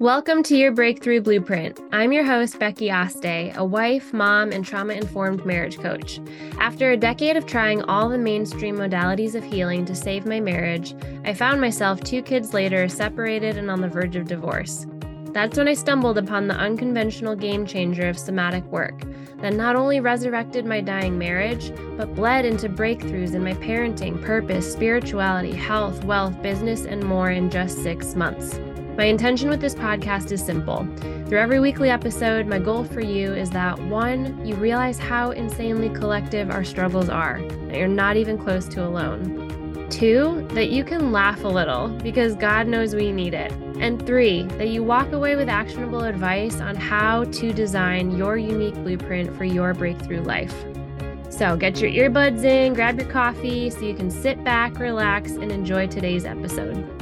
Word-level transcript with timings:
Welcome 0.00 0.42
to 0.42 0.58
your 0.58 0.72
Breakthrough 0.72 1.22
Blueprint. 1.22 1.80
I'm 1.90 2.12
your 2.12 2.22
host, 2.22 2.58
Becky 2.58 2.90
Aste, 2.90 3.56
a 3.56 3.64
wife, 3.64 4.12
mom, 4.12 4.52
and 4.52 4.62
trauma 4.62 4.92
informed 4.92 5.46
marriage 5.46 5.78
coach. 5.78 6.20
After 6.58 6.90
a 6.90 6.98
decade 6.98 7.38
of 7.38 7.46
trying 7.46 7.80
all 7.84 8.10
the 8.10 8.18
mainstream 8.18 8.76
modalities 8.76 9.34
of 9.34 9.42
healing 9.42 9.86
to 9.86 9.94
save 9.94 10.26
my 10.26 10.38
marriage, 10.38 10.94
I 11.24 11.32
found 11.32 11.62
myself 11.62 12.02
two 12.02 12.20
kids 12.20 12.52
later 12.52 12.90
separated 12.90 13.56
and 13.56 13.70
on 13.70 13.80
the 13.80 13.88
verge 13.88 14.16
of 14.16 14.26
divorce. 14.26 14.86
That's 15.32 15.56
when 15.56 15.66
I 15.66 15.72
stumbled 15.72 16.18
upon 16.18 16.46
the 16.46 16.56
unconventional 16.56 17.34
game 17.34 17.64
changer 17.64 18.06
of 18.06 18.18
somatic 18.18 18.64
work 18.66 19.02
that 19.38 19.54
not 19.54 19.76
only 19.76 20.00
resurrected 20.00 20.66
my 20.66 20.82
dying 20.82 21.16
marriage, 21.16 21.72
but 21.96 22.14
bled 22.14 22.44
into 22.44 22.68
breakthroughs 22.68 23.34
in 23.34 23.42
my 23.42 23.54
parenting, 23.54 24.22
purpose, 24.22 24.70
spirituality, 24.70 25.52
health, 25.52 26.04
wealth, 26.04 26.42
business, 26.42 26.84
and 26.84 27.02
more 27.02 27.30
in 27.30 27.48
just 27.48 27.82
six 27.82 28.14
months. 28.14 28.60
My 28.96 29.04
intention 29.04 29.50
with 29.50 29.60
this 29.60 29.74
podcast 29.74 30.32
is 30.32 30.42
simple. 30.42 30.88
Through 31.26 31.38
every 31.38 31.60
weekly 31.60 31.90
episode, 31.90 32.46
my 32.46 32.58
goal 32.58 32.82
for 32.82 33.02
you 33.02 33.30
is 33.34 33.50
that 33.50 33.78
one, 33.78 34.46
you 34.46 34.54
realize 34.54 34.98
how 34.98 35.32
insanely 35.32 35.90
collective 35.90 36.50
our 36.50 36.64
struggles 36.64 37.10
are, 37.10 37.42
that 37.68 37.76
you're 37.76 37.88
not 37.88 38.16
even 38.16 38.38
close 38.38 38.66
to 38.68 38.82
alone. 38.82 39.86
Two, 39.90 40.48
that 40.52 40.70
you 40.70 40.82
can 40.82 41.12
laugh 41.12 41.44
a 41.44 41.48
little 41.48 41.88
because 41.88 42.36
God 42.36 42.68
knows 42.68 42.94
we 42.94 43.12
need 43.12 43.34
it. 43.34 43.52
And 43.78 44.04
three, 44.06 44.44
that 44.56 44.68
you 44.68 44.82
walk 44.82 45.12
away 45.12 45.36
with 45.36 45.50
actionable 45.50 46.04
advice 46.04 46.58
on 46.62 46.74
how 46.74 47.24
to 47.24 47.52
design 47.52 48.16
your 48.16 48.38
unique 48.38 48.76
blueprint 48.76 49.36
for 49.36 49.44
your 49.44 49.74
breakthrough 49.74 50.22
life. 50.22 50.54
So 51.28 51.54
get 51.54 51.82
your 51.82 51.90
earbuds 51.90 52.44
in, 52.44 52.72
grab 52.72 52.98
your 52.98 53.10
coffee 53.10 53.68
so 53.68 53.80
you 53.80 53.94
can 53.94 54.10
sit 54.10 54.42
back, 54.42 54.78
relax, 54.78 55.32
and 55.32 55.52
enjoy 55.52 55.86
today's 55.86 56.24
episode. 56.24 56.95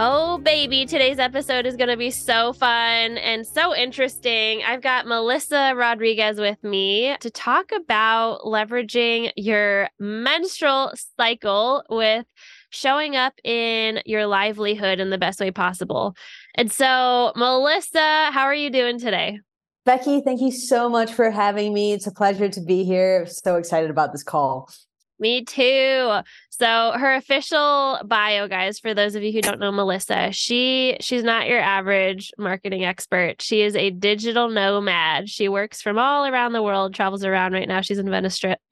Oh, 0.00 0.38
baby, 0.38 0.86
today's 0.86 1.18
episode 1.18 1.66
is 1.66 1.74
going 1.74 1.88
to 1.88 1.96
be 1.96 2.12
so 2.12 2.52
fun 2.52 3.18
and 3.18 3.44
so 3.44 3.74
interesting. 3.74 4.62
I've 4.64 4.80
got 4.80 5.08
Melissa 5.08 5.72
Rodriguez 5.74 6.38
with 6.38 6.62
me 6.62 7.16
to 7.18 7.30
talk 7.32 7.72
about 7.72 8.42
leveraging 8.42 9.32
your 9.34 9.88
menstrual 9.98 10.92
cycle 11.18 11.82
with 11.90 12.26
showing 12.70 13.16
up 13.16 13.32
in 13.42 14.00
your 14.06 14.28
livelihood 14.28 15.00
in 15.00 15.10
the 15.10 15.18
best 15.18 15.40
way 15.40 15.50
possible. 15.50 16.14
And 16.54 16.70
so, 16.70 17.32
Melissa, 17.34 18.30
how 18.30 18.44
are 18.44 18.54
you 18.54 18.70
doing 18.70 19.00
today? 19.00 19.40
Becky, 19.84 20.20
thank 20.20 20.40
you 20.40 20.52
so 20.52 20.88
much 20.88 21.12
for 21.12 21.28
having 21.32 21.74
me. 21.74 21.92
It's 21.92 22.06
a 22.06 22.12
pleasure 22.12 22.48
to 22.48 22.60
be 22.60 22.84
here. 22.84 23.26
So 23.26 23.56
excited 23.56 23.90
about 23.90 24.12
this 24.12 24.22
call. 24.22 24.70
Me 25.20 25.44
too. 25.44 26.20
So 26.50 26.92
her 26.92 27.14
official 27.14 27.98
bio, 28.04 28.46
guys, 28.46 28.78
for 28.78 28.94
those 28.94 29.16
of 29.16 29.22
you 29.22 29.32
who 29.32 29.40
don't 29.40 29.58
know 29.58 29.72
Melissa, 29.72 30.30
she 30.32 30.96
she's 31.00 31.24
not 31.24 31.48
your 31.48 31.58
average 31.58 32.30
marketing 32.38 32.84
expert. 32.84 33.42
She 33.42 33.62
is 33.62 33.74
a 33.74 33.90
digital 33.90 34.48
nomad. 34.48 35.28
She 35.28 35.48
works 35.48 35.82
from 35.82 35.98
all 35.98 36.24
around 36.26 36.52
the 36.52 36.62
world, 36.62 36.94
travels 36.94 37.24
around 37.24 37.52
right 37.52 37.66
now. 37.66 37.80
She's 37.80 37.98
in 37.98 38.10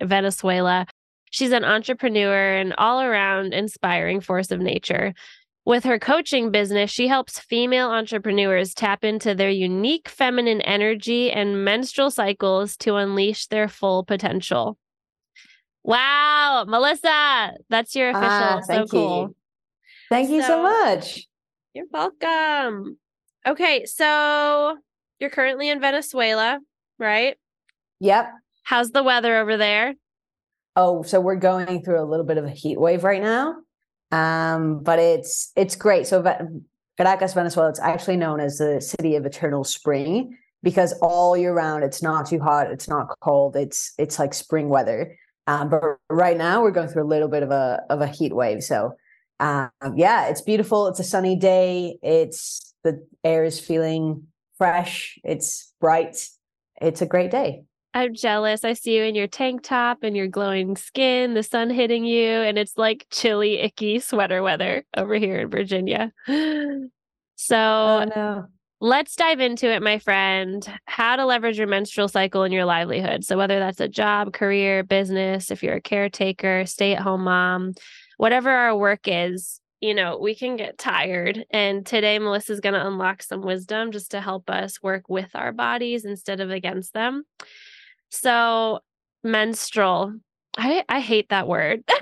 Venezuela. 0.02 0.86
She's 1.30 1.52
an 1.52 1.64
entrepreneur 1.64 2.56
and 2.56 2.74
all 2.78 3.00
around 3.00 3.52
inspiring 3.52 4.20
force 4.20 4.52
of 4.52 4.61
nature. 4.61 5.12
With 5.64 5.83
her 5.83 5.98
coaching 5.98 6.52
business, 6.52 6.92
she 6.92 7.08
helps 7.08 7.41
female 7.41 7.89
entrepreneurs 7.89 8.72
tap 8.72 9.02
into 9.02 9.34
their 9.34 9.50
unique 9.50 10.08
feminine 10.08 10.61
energy 10.61 11.33
and 11.33 11.64
menstrual 11.64 12.12
cycles 12.12 12.77
to 12.78 12.94
unleash 12.94 13.48
their 13.48 13.67
full 13.67 14.05
potential. 14.05 14.78
Wow, 15.87 16.65
Melissa, 16.67 17.53
that's 17.70 17.95
your 17.95 18.11
official. 18.11 18.29
Ah, 18.29 18.61
thank 18.67 18.89
so 18.89 18.98
cool. 18.98 19.23
You. 19.23 19.37
Thank 20.11 20.31
you 20.31 20.42
so, 20.42 20.48
so 20.48 20.62
much. 20.65 21.29
You're 21.75 21.87
welcome. 21.92 22.98
Okay, 23.47 23.85
so 23.85 24.77
you're 25.20 25.30
currently 25.30 25.69
in 25.69 25.80
Venezuela, 25.80 26.58
right? 26.98 27.36
Yep. 28.01 28.33
How's 28.64 28.91
the 28.91 29.05
weather 29.05 29.39
over 29.39 29.57
there? 29.57 29.95
Oh, 30.74 31.05
so 31.05 31.20
we're 31.20 31.36
going 31.36 31.85
through 31.85 32.03
a 32.03 32.05
little 32.05 32.27
bit 32.27 32.39
of 32.39 32.45
a 32.45 32.51
heat 32.51 32.80
wave 32.80 33.05
right 33.05 33.23
now. 33.23 33.55
Um, 34.11 34.83
but 34.83 34.98
it's 34.98 35.53
it's 35.55 35.77
great. 35.77 36.08
So 36.08 36.20
Caracas, 36.97 37.33
Venezuela, 37.33 37.68
it's 37.68 37.79
actually 37.79 38.17
known 38.17 38.41
as 38.41 38.58
the 38.58 38.80
city 38.80 39.14
of 39.14 39.24
eternal 39.24 39.63
spring 39.63 40.36
because 40.64 40.95
all 41.01 41.36
year 41.36 41.55
round 41.55 41.85
it's 41.85 42.03
not 42.03 42.27
too 42.27 42.41
hot, 42.41 42.73
it's 42.73 42.89
not 42.89 43.07
cold, 43.20 43.55
it's 43.55 43.92
it's 43.98 44.18
like 44.18 44.35
spring 44.35 44.68
weather. 44.68 45.17
Um, 45.46 45.68
but 45.68 45.83
right 46.11 46.36
now 46.36 46.62
we're 46.62 46.73
going 46.73 46.89
through 46.89 47.05
a 47.05 47.07
little 47.08 47.29
bit 47.29 47.42
of 47.42 47.51
a 47.51 47.83
of 47.89 48.01
a 48.01 48.07
heat 48.07 48.34
wave. 48.34 48.62
So 48.62 48.92
um, 49.40 49.70
yeah, 49.95 50.29
it's 50.29 50.40
beautiful. 50.40 50.86
It's 50.89 51.01
a 51.01 51.05
sunny 51.05 51.36
day. 51.36 51.98
It's 52.02 52.74
the 52.84 53.07
air 53.24 53.45
is 53.45 53.61
feeling 53.61 54.27
fresh. 54.58 55.18
It's 55.24 55.73
bright. 55.80 56.29
It's 56.80 57.02
a 57.02 57.06
great 57.06 57.30
day. 57.30 57.64
I'm 57.95 58.14
jealous. 58.14 58.62
I 58.62 58.74
see 58.74 58.96
you 58.96 59.05
in 59.05 59.14
your 59.14 59.27
tank 59.27 59.62
top 59.62 60.02
and 60.02 60.14
your 60.14 60.27
glowing 60.27 60.77
skin, 60.77 61.33
the 61.33 61.42
sun 61.42 61.70
hitting 61.70 62.05
you, 62.05 62.29
and 62.29 62.58
it's 62.58 62.77
like 62.77 63.06
chilly, 63.11 63.58
icky 63.58 64.01
sweater 64.01 64.42
weather 64.42 64.85
over 64.95 65.14
here 65.14 65.40
in 65.40 65.51
Virginia. 65.51 66.12
So 67.39 67.56
oh, 67.56 68.05
no. 68.17 68.46
Let's 68.81 69.17
dive 69.17 69.41
into 69.41 69.73
it, 69.73 69.83
my 69.83 69.98
friend. 69.98 70.67
How 70.85 71.17
to 71.17 71.25
leverage 71.25 71.57
your 71.57 71.67
menstrual 71.67 72.09
cycle 72.09 72.45
in 72.45 72.53
your 72.53 72.67
livelihood. 72.67 73.25
So, 73.25 73.39
whether 73.39 73.59
that's 73.59 73.81
a 73.81 73.89
job, 73.89 74.35
career, 74.35 74.83
business, 74.83 75.51
if 75.51 75.63
you're 75.63 75.77
a 75.77 75.81
caretaker, 75.81 76.67
stay 76.67 76.95
at 76.95 77.01
home 77.01 77.25
mom, 77.25 77.73
whatever 78.19 78.51
our 78.51 78.77
work 78.77 79.01
is, 79.07 79.63
you 79.81 79.95
know, 79.95 80.19
we 80.19 80.35
can 80.35 80.57
get 80.57 80.77
tired. 80.77 81.47
And 81.51 81.86
today, 81.86 82.19
Melissa's 82.19 82.61
going 82.61 82.75
to 82.75 82.86
unlock 82.86 83.23
some 83.23 83.41
wisdom 83.41 83.92
just 83.92 84.11
to 84.11 84.20
help 84.20 84.51
us 84.51 84.83
work 84.83 85.09
with 85.09 85.31
our 85.35 85.53
bodies 85.53 86.05
instead 86.05 86.41
of 86.41 86.51
against 86.51 86.92
them. 86.92 87.25
So, 88.11 88.81
menstrual. 89.25 90.17
I, 90.67 90.85
I 90.89 91.01
hate 91.01 91.29
that 91.29 91.47
word. 91.47 91.85
I, 91.89 91.95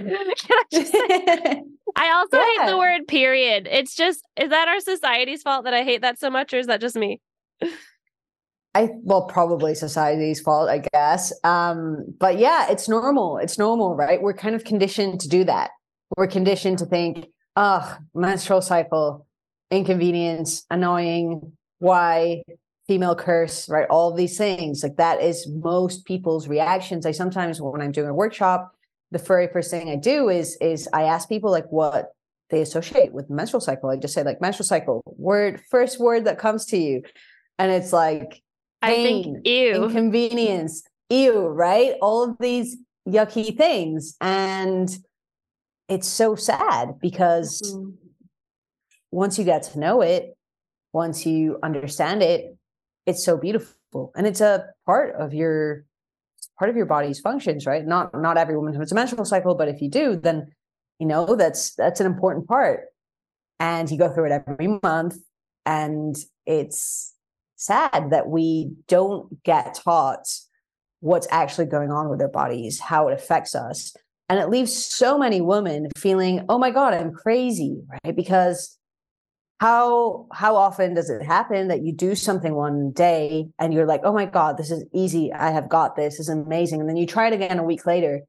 I 1.97 2.11
also 2.13 2.39
yeah. 2.39 2.45
hate 2.45 2.71
the 2.71 2.79
word 2.79 3.07
period. 3.07 3.69
It's 3.71 3.95
just, 3.95 4.25
is 4.37 4.49
that 4.49 4.69
our 4.69 4.81
society's 4.81 5.43
fault 5.43 5.65
that 5.65 5.75
I 5.75 5.85
hate 5.85 6.01
that 6.01 6.19
so 6.19 6.31
much, 6.31 6.55
or 6.55 6.59
is 6.59 6.67
that 6.69 6.81
just 6.81 6.97
me? 6.97 7.21
I 8.77 8.89
well, 9.03 9.27
probably 9.27 9.75
society's 9.77 10.41
fault, 10.41 10.69
I 10.69 10.83
guess. 10.93 11.33
Um, 11.45 12.07
but 12.19 12.39
yeah, 12.39 12.73
it's 12.73 12.89
normal. 12.89 13.39
It's 13.39 13.57
normal, 13.57 13.95
right? 13.95 14.21
We're 14.21 14.35
kind 14.35 14.57
of 14.57 14.65
conditioned 14.65 15.21
to 15.21 15.29
do 15.29 15.45
that. 15.45 15.71
We're 16.17 16.27
conditioned 16.27 16.79
to 16.79 16.87
think, 16.87 17.27
oh, 17.55 17.99
menstrual 18.15 18.63
cycle, 18.63 19.29
inconvenience, 19.71 20.65
annoying, 20.71 21.53
why, 21.79 22.43
female 22.87 23.15
curse, 23.15 23.69
right? 23.69 23.87
All 23.89 24.13
these 24.13 24.37
things. 24.37 24.83
Like 24.83 24.97
that 24.97 25.23
is 25.23 25.49
most 25.49 26.05
people's 26.05 26.49
reactions. 26.49 27.07
I 27.07 27.13
sometimes 27.13 27.61
when 27.61 27.81
I'm 27.81 27.93
doing 27.93 28.09
a 28.09 28.15
workshop, 28.15 28.75
the 29.11 29.19
very 29.19 29.49
first 29.49 29.71
thing 29.71 29.89
I 29.89 29.97
do 29.97 30.29
is 30.29 30.57
is 30.61 30.89
I 30.93 31.05
ask 31.05 31.29
people 31.29 31.51
like 31.51 31.71
what 31.71 32.13
they 32.51 32.61
associate 32.61 33.13
with 33.13 33.31
menstrual 33.31 33.61
cycle. 33.61 33.91
I 33.91 33.97
just 33.97 34.15
say 34.15 34.23
like 34.23 34.41
menstrual 34.41 34.67
cycle, 34.67 35.03
word, 35.07 35.61
first 35.71 35.99
word 35.99 36.25
that 36.27 36.39
comes 36.39 36.67
to 36.67 36.77
you. 36.77 37.03
And 37.59 37.71
it's 37.71 37.93
like 37.93 38.43
pain, 38.83 38.83
I 38.83 38.95
think 38.95 39.47
ew. 39.47 39.85
inconvenience, 39.85 40.83
ew, 41.09 41.47
right? 41.47 41.95
All 42.03 42.23
of 42.23 42.37
these 42.39 42.77
yucky 43.09 43.57
things. 43.57 44.17
And 44.21 44.95
it's 45.89 46.09
so 46.09 46.35
sad 46.35 47.01
because 47.01 47.61
mm-hmm. 47.63 47.91
once 49.11 49.39
you 49.39 49.45
get 49.45 49.63
to 49.65 49.79
know 49.79 50.01
it, 50.01 50.37
once 50.93 51.27
you 51.27 51.59
understand 51.63 52.23
it, 52.23 52.54
it's 53.07 53.25
so 53.25 53.37
beautiful. 53.37 54.13
And 54.17 54.27
it's 54.27 54.41
a 54.41 54.67
part 54.87 55.15
of 55.17 55.33
your 55.35 55.85
part 56.59 56.71
of 56.71 56.77
your 56.77 56.87
body's 56.87 57.21
functions, 57.21 57.67
right? 57.67 57.85
Not 57.87 58.19
not 58.19 58.37
every 58.37 58.57
woman 58.57 58.75
has 58.75 58.93
a 58.93 58.95
menstrual 58.95 59.25
cycle, 59.25 59.55
but 59.55 59.69
if 59.69 59.81
you 59.81 59.91
do, 59.91 60.17
then 60.17 60.53
you 60.99 61.07
know 61.07 61.37
that's 61.37 61.75
that's 61.75 62.01
an 62.01 62.07
important 62.07 62.47
part. 62.49 62.87
And 63.61 63.91
you 63.91 63.99
go 63.99 64.13
through 64.13 64.27
it 64.27 64.43
every 64.47 64.79
month, 64.83 65.17
and 65.65 66.17
it's 66.47 67.15
sad 67.57 68.11
that 68.11 68.29
we 68.29 68.73
don't 68.89 69.43
get 69.45 69.75
taught 69.77 70.27
what's 71.01 71.29
actually 71.31 71.67
going 71.67 71.91
on 71.91 72.09
with 72.09 72.19
their 72.19 72.29
bodies, 72.29 72.81
how 72.81 73.09
it 73.09 73.15
affects 73.15 73.55
us. 73.55 73.95
And 74.29 74.41
it 74.41 74.49
leaves 74.49 74.75
so 74.75 75.19
many 75.19 75.43
women 75.43 75.89
feeling, 75.99 76.47
oh 76.49 76.59
my 76.59 76.71
God, 76.71 76.95
I'm 76.95 77.13
crazy, 77.13 77.83
right? 77.87 78.17
Because 78.17 78.79
how 79.61 80.27
how 80.33 80.57
often 80.57 80.95
does 80.95 81.11
it 81.11 81.23
happen 81.23 81.69
that 81.69 81.83
you 81.83 81.93
do 81.93 82.15
something 82.15 82.55
one 82.55 82.91
day 82.91 83.47
and 83.59 83.73
you're 83.73 83.87
like 83.87 84.01
oh 84.05 84.13
my 84.13 84.27
god 84.27 84.57
this 84.57 84.71
is 84.71 84.85
easy. 84.93 85.33
I 85.33 85.51
have 85.51 85.69
got 85.69 85.97
this, 85.97 86.15
this 86.15 86.21
is 86.21 86.29
amazing. 86.29 86.81
And 86.81 86.89
then 86.89 86.97
you 86.97 87.07
try 87.07 87.29
it 87.29 87.33
again 87.33 87.59
a 87.59 87.65
week 87.65 87.87
later 87.87 88.21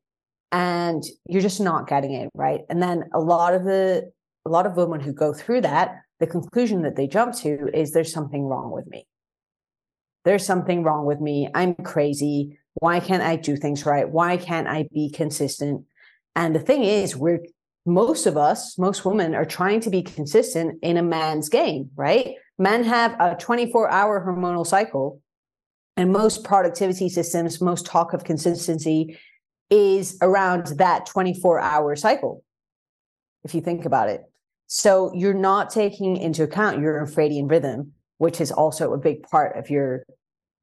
and 0.52 1.04
you're 1.28 1.42
just 1.42 1.60
not 1.60 1.88
getting 1.88 2.14
it 2.14 2.30
right? 2.36 2.62
And 2.70 2.82
then 2.82 3.06
a 3.14 3.20
lot 3.20 3.54
of 3.54 3.64
the 3.64 4.12
a 4.46 4.50
lot 4.50 4.66
of 4.66 4.78
women 4.78 5.00
who 5.00 5.12
go 5.12 5.34
through 5.34 5.62
that 5.62 6.02
the 6.20 6.28
conclusion 6.28 6.84
that 6.84 6.96
they 6.96 7.08
jump 7.08 7.36
to 7.36 7.70
is 7.74 7.92
there's 7.92 8.14
something 8.14 8.46
wrong 8.46 8.72
with 8.72 8.88
me. 8.88 9.06
There's 10.24 10.46
something 10.46 10.84
wrong 10.84 11.06
with 11.06 11.20
me. 11.20 11.50
I'm 11.54 11.76
crazy. 11.76 12.58
Why 12.76 13.00
can't 13.00 13.24
i 13.24 13.36
do 13.36 13.56
things 13.56 13.86
right? 13.86 14.10
Why 14.10 14.38
can't 14.38 14.68
i 14.68 14.88
be 14.94 15.10
consistent? 15.10 15.86
And 16.36 16.54
the 16.54 16.60
thing 16.60 16.84
is, 16.84 17.16
we're 17.16 17.40
most 17.86 18.26
of 18.26 18.36
us, 18.36 18.78
most 18.78 19.06
women 19.06 19.36
are 19.36 19.46
trying 19.46 19.80
to 19.82 19.90
be 19.90 20.02
consistent 20.02 20.80
in 20.82 20.98
a 20.98 21.04
man's 21.04 21.50
game, 21.50 21.92
right? 21.96 22.36
Men 22.58 22.84
have 22.84 23.16
a 23.20 23.36
24 23.36 23.90
hour 23.90 24.26
hormonal 24.26 24.66
cycle, 24.66 25.22
and 25.98 26.12
most 26.12 26.44
productivity 26.44 27.10
systems, 27.10 27.62
most 27.62 27.86
talk 27.86 28.14
of 28.14 28.24
consistency 28.24 29.18
is 29.70 30.18
around 30.22 30.68
that 30.78 31.06
24 31.06 31.60
hour 31.60 31.96
cycle, 31.96 32.44
if 33.44 33.54
you 33.54 33.62
think 33.62 33.86
about 33.86 34.10
it. 34.10 34.22
So 34.68 35.14
you're 35.14 35.34
not 35.34 35.70
taking 35.70 36.18
into 36.18 36.44
account 36.44 36.80
your 36.80 37.06
infradian 37.06 37.50
rhythm, 37.50 37.94
which 38.18 38.42
is 38.42 38.52
also 38.52 38.94
a 38.94 38.98
big 38.98 39.24
part 39.24 39.58
of 39.58 39.70
your 39.70 40.06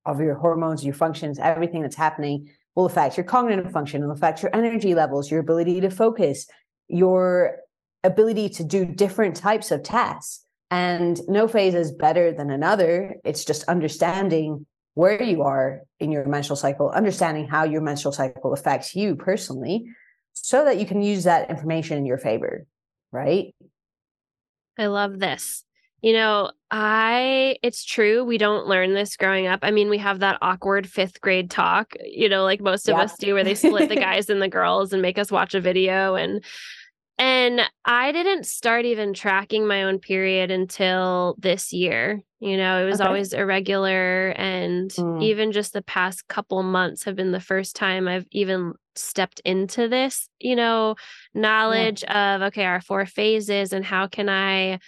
of 0.05 0.19
your 0.19 0.35
hormones, 0.35 0.85
your 0.85 0.95
functions, 0.95 1.39
everything 1.39 1.83
that's 1.83 1.95
happening 1.95 2.51
will 2.75 2.87
affect 2.87 3.17
your 3.17 3.25
cognitive 3.25 3.71
function, 3.71 4.03
will 4.03 4.11
affect 4.11 4.43
your 4.43 4.51
energy 4.55 4.97
levels, 4.97 5.31
your 5.31 5.39
ability 5.39 5.81
to 5.81 5.91
focus, 5.91 6.49
your 6.88 7.58
ability 8.05 8.49
to 8.49 8.64
do 8.64 8.84
different 8.84 9.37
types 9.37 9.70
of 9.70 9.82
tasks. 9.82 10.44
And 10.70 11.20
no 11.29 11.49
phase 11.49 11.75
is 11.75 11.93
better 11.93 12.32
than 12.32 12.50
another. 12.50 13.17
It's 13.25 13.44
just 13.44 13.64
understanding 13.64 14.67
where 14.94 15.23
you 15.23 15.43
are 15.43 15.82
in 16.00 16.11
your 16.11 16.25
menstrual 16.26 16.56
cycle, 16.56 16.90
understanding 16.90 17.46
how 17.46 17.64
your 17.64 17.81
menstrual 17.81 18.12
cycle 18.12 18.52
affects 18.52 18.94
you 18.94 19.17
personally, 19.17 19.87
so 20.32 20.64
that 20.64 20.79
you 20.79 20.87
can 20.87 21.02
use 21.02 21.25
that 21.25 21.50
information 21.50 21.99
in 21.99 22.06
your 22.06 22.19
favor. 22.19 22.67
Right. 23.11 23.55
I 24.79 24.87
love 24.87 25.19
this. 25.19 25.64
You 26.03 26.13
know, 26.13 26.51
I, 26.71 27.57
it's 27.63 27.85
true. 27.85 28.25
We 28.25 28.37
don't 28.37 28.67
learn 28.67 28.93
this 28.93 29.17
growing 29.17 29.47
up. 29.47 29.61
I 29.63 29.71
mean, 29.71 29.89
we 29.89 29.99
have 29.99 30.19
that 30.19 30.39
awkward 30.43 30.89
fifth 30.89 31.21
grade 31.21 31.49
talk, 31.49 31.95
you 32.05 32.29
know, 32.29 32.43
like 32.43 32.61
most 32.61 32.89
of 32.89 32.97
us 32.97 33.17
do, 33.17 33.35
where 33.35 33.45
they 33.45 33.55
split 33.55 33.89
the 33.89 33.97
guys 34.09 34.29
and 34.29 34.43
the 34.43 34.49
girls 34.49 34.93
and 34.93 35.01
make 35.01 35.17
us 35.17 35.31
watch 35.31 35.55
a 35.55 35.61
video. 35.61 36.17
And, 36.17 36.43
and 37.19 37.61
I 37.85 38.11
didn't 38.11 38.47
start 38.47 38.85
even 38.85 39.15
tracking 39.15 39.65
my 39.65 39.85
own 39.85 40.01
period 40.01 40.51
until 40.51 41.37
this 41.39 41.73
year. 41.73 42.21
You 42.41 42.57
know, 42.57 42.83
it 42.83 42.91
was 42.91 43.01
okay. 43.01 43.07
always 43.07 43.33
irregular. 43.33 44.31
And 44.31 44.91
mm. 44.91 45.23
even 45.23 45.53
just 45.53 45.73
the 45.73 45.83
past 45.83 46.27
couple 46.27 46.61
months 46.65 47.05
have 47.05 47.15
been 47.15 47.31
the 47.31 47.39
first 47.39 47.77
time 47.77 48.09
I've 48.09 48.27
even 48.33 48.73
stepped 48.97 49.41
into 49.45 49.89
this, 49.89 50.29
you 50.41 50.57
know, 50.57 50.97
knowledge 51.33 52.03
yeah. 52.03 52.35
of, 52.35 52.43
okay, 52.43 52.65
our 52.65 52.81
four 52.81 53.07
phases 53.07 53.73
and 53.73 53.85
how 53.85 54.09
can 54.09 54.29
I 54.29 54.81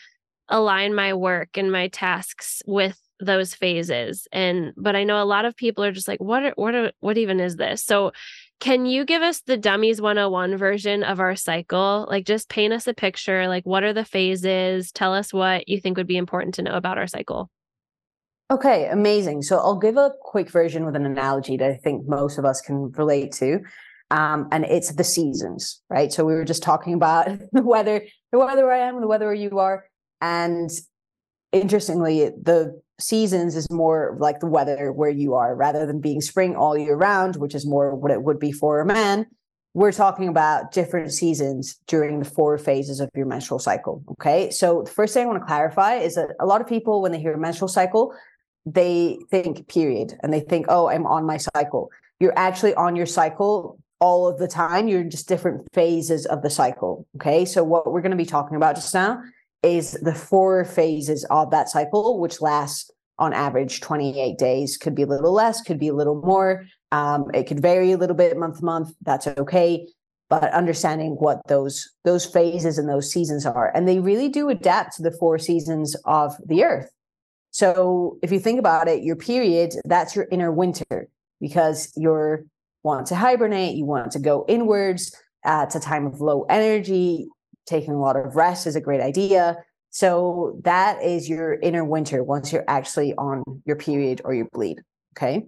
align 0.48 0.94
my 0.94 1.14
work 1.14 1.56
and 1.56 1.72
my 1.72 1.88
tasks 1.88 2.62
with 2.66 3.00
those 3.20 3.54
phases. 3.54 4.26
And 4.32 4.72
but 4.76 4.96
i 4.96 5.04
know 5.04 5.22
a 5.22 5.24
lot 5.24 5.44
of 5.44 5.56
people 5.56 5.84
are 5.84 5.92
just 5.92 6.08
like 6.08 6.20
what 6.20 6.44
are, 6.44 6.52
what 6.56 6.74
are, 6.74 6.92
what 7.00 7.18
even 7.18 7.40
is 7.40 7.56
this? 7.56 7.82
So 7.82 8.12
can 8.60 8.86
you 8.86 9.04
give 9.04 9.22
us 9.22 9.40
the 9.40 9.56
dummies 9.56 10.00
101 10.00 10.56
version 10.56 11.02
of 11.02 11.20
our 11.20 11.36
cycle? 11.36 12.06
Like 12.08 12.24
just 12.24 12.48
paint 12.48 12.72
us 12.72 12.86
a 12.86 12.94
picture 12.94 13.48
like 13.48 13.64
what 13.64 13.84
are 13.84 13.92
the 13.92 14.04
phases? 14.04 14.92
Tell 14.92 15.14
us 15.14 15.32
what 15.32 15.68
you 15.68 15.80
think 15.80 15.96
would 15.96 16.06
be 16.06 16.16
important 16.16 16.54
to 16.54 16.62
know 16.62 16.74
about 16.74 16.98
our 16.98 17.06
cycle. 17.06 17.50
Okay 18.50 18.88
amazing. 18.88 19.42
So 19.42 19.58
i'll 19.58 19.78
give 19.78 19.96
a 19.96 20.12
quick 20.20 20.50
version 20.50 20.84
with 20.84 20.96
an 20.96 21.06
analogy 21.06 21.56
that 21.56 21.70
i 21.70 21.76
think 21.76 22.06
most 22.08 22.38
of 22.38 22.44
us 22.44 22.60
can 22.60 22.90
relate 22.92 23.32
to 23.32 23.60
um, 24.10 24.48
and 24.52 24.64
it's 24.66 24.92
the 24.92 25.04
seasons 25.04 25.80
right? 25.88 26.12
So 26.12 26.24
we 26.24 26.34
were 26.34 26.44
just 26.44 26.62
talking 26.62 26.94
about 26.94 27.28
the 27.52 27.62
weather 27.62 28.02
the 28.32 28.38
weather 28.38 28.70
i 28.70 28.78
am 28.78 29.00
the 29.00 29.06
weather 29.06 29.32
you 29.32 29.58
are 29.58 29.84
and 30.20 30.70
interestingly, 31.52 32.30
the 32.40 32.80
seasons 33.00 33.56
is 33.56 33.70
more 33.70 34.16
like 34.18 34.40
the 34.40 34.46
weather 34.46 34.92
where 34.92 35.10
you 35.10 35.34
are 35.34 35.54
rather 35.54 35.86
than 35.86 36.00
being 36.00 36.20
spring 36.20 36.54
all 36.56 36.76
year 36.76 36.96
round, 36.96 37.36
which 37.36 37.54
is 37.54 37.66
more 37.66 37.94
what 37.94 38.10
it 38.10 38.22
would 38.22 38.38
be 38.38 38.52
for 38.52 38.80
a 38.80 38.86
man. 38.86 39.26
We're 39.72 39.92
talking 39.92 40.28
about 40.28 40.70
different 40.70 41.12
seasons 41.12 41.80
during 41.88 42.20
the 42.20 42.24
four 42.24 42.56
phases 42.58 43.00
of 43.00 43.10
your 43.16 43.26
menstrual 43.26 43.58
cycle. 43.58 44.04
Okay. 44.12 44.50
So, 44.50 44.82
the 44.82 44.90
first 44.90 45.14
thing 45.14 45.24
I 45.24 45.26
want 45.26 45.40
to 45.40 45.46
clarify 45.46 45.96
is 45.96 46.14
that 46.14 46.30
a 46.38 46.46
lot 46.46 46.60
of 46.60 46.68
people, 46.68 47.02
when 47.02 47.10
they 47.10 47.18
hear 47.18 47.36
menstrual 47.36 47.68
cycle, 47.68 48.14
they 48.64 49.18
think 49.30 49.66
period 49.66 50.14
and 50.22 50.32
they 50.32 50.40
think, 50.40 50.66
oh, 50.68 50.88
I'm 50.88 51.06
on 51.06 51.26
my 51.26 51.38
cycle. 51.38 51.90
You're 52.20 52.38
actually 52.38 52.74
on 52.74 52.94
your 52.94 53.06
cycle 53.06 53.78
all 53.98 54.28
of 54.28 54.38
the 54.38 54.46
time. 54.46 54.86
You're 54.86 55.00
in 55.00 55.10
just 55.10 55.28
different 55.28 55.66
phases 55.72 56.24
of 56.26 56.42
the 56.42 56.50
cycle. 56.50 57.04
Okay. 57.16 57.44
So, 57.44 57.64
what 57.64 57.90
we're 57.92 58.00
going 58.00 58.12
to 58.12 58.16
be 58.16 58.24
talking 58.24 58.56
about 58.56 58.76
just 58.76 58.94
now 58.94 59.20
is 59.64 59.92
the 60.02 60.14
four 60.14 60.64
phases 60.64 61.24
of 61.30 61.50
that 61.50 61.68
cycle, 61.68 62.20
which 62.20 62.40
lasts 62.40 62.90
on 63.18 63.32
average 63.32 63.80
28 63.80 64.36
days. 64.38 64.76
Could 64.76 64.94
be 64.94 65.02
a 65.02 65.06
little 65.06 65.32
less, 65.32 65.62
could 65.62 65.78
be 65.78 65.88
a 65.88 65.94
little 65.94 66.20
more. 66.20 66.64
Um, 66.92 67.26
it 67.32 67.44
could 67.44 67.60
vary 67.60 67.92
a 67.92 67.96
little 67.96 68.16
bit 68.16 68.36
month 68.36 68.58
to 68.58 68.64
month. 68.64 68.94
That's 69.02 69.26
okay. 69.26 69.88
But 70.28 70.52
understanding 70.52 71.12
what 71.12 71.40
those 71.48 71.90
those 72.04 72.24
phases 72.24 72.78
and 72.78 72.88
those 72.88 73.10
seasons 73.10 73.46
are, 73.46 73.70
and 73.74 73.86
they 73.86 74.00
really 74.00 74.28
do 74.28 74.48
adapt 74.48 74.96
to 74.96 75.02
the 75.02 75.12
four 75.12 75.38
seasons 75.38 75.96
of 76.04 76.34
the 76.46 76.64
Earth. 76.64 76.90
So 77.50 78.18
if 78.22 78.32
you 78.32 78.40
think 78.40 78.58
about 78.58 78.88
it, 78.88 79.04
your 79.04 79.16
period 79.16 79.74
that's 79.84 80.16
your 80.16 80.26
inner 80.32 80.50
winter 80.50 81.08
because 81.40 81.92
you 81.96 82.48
want 82.82 83.06
to 83.08 83.14
hibernate, 83.14 83.76
you 83.76 83.84
want 83.84 84.12
to 84.12 84.18
go 84.18 84.44
inwards. 84.48 85.14
Uh, 85.44 85.64
it's 85.66 85.74
a 85.74 85.80
time 85.80 86.06
of 86.06 86.20
low 86.20 86.46
energy 86.48 87.28
taking 87.66 87.94
a 87.94 88.00
lot 88.00 88.16
of 88.16 88.36
rest 88.36 88.66
is 88.66 88.76
a 88.76 88.80
great 88.80 89.00
idea. 89.00 89.56
So 89.90 90.60
that 90.64 91.02
is 91.02 91.28
your 91.28 91.54
inner 91.54 91.84
winter 91.84 92.24
once 92.24 92.52
you're 92.52 92.64
actually 92.66 93.14
on 93.14 93.44
your 93.64 93.76
period 93.76 94.20
or 94.24 94.34
your 94.34 94.48
bleed. 94.52 94.80
Okay. 95.16 95.46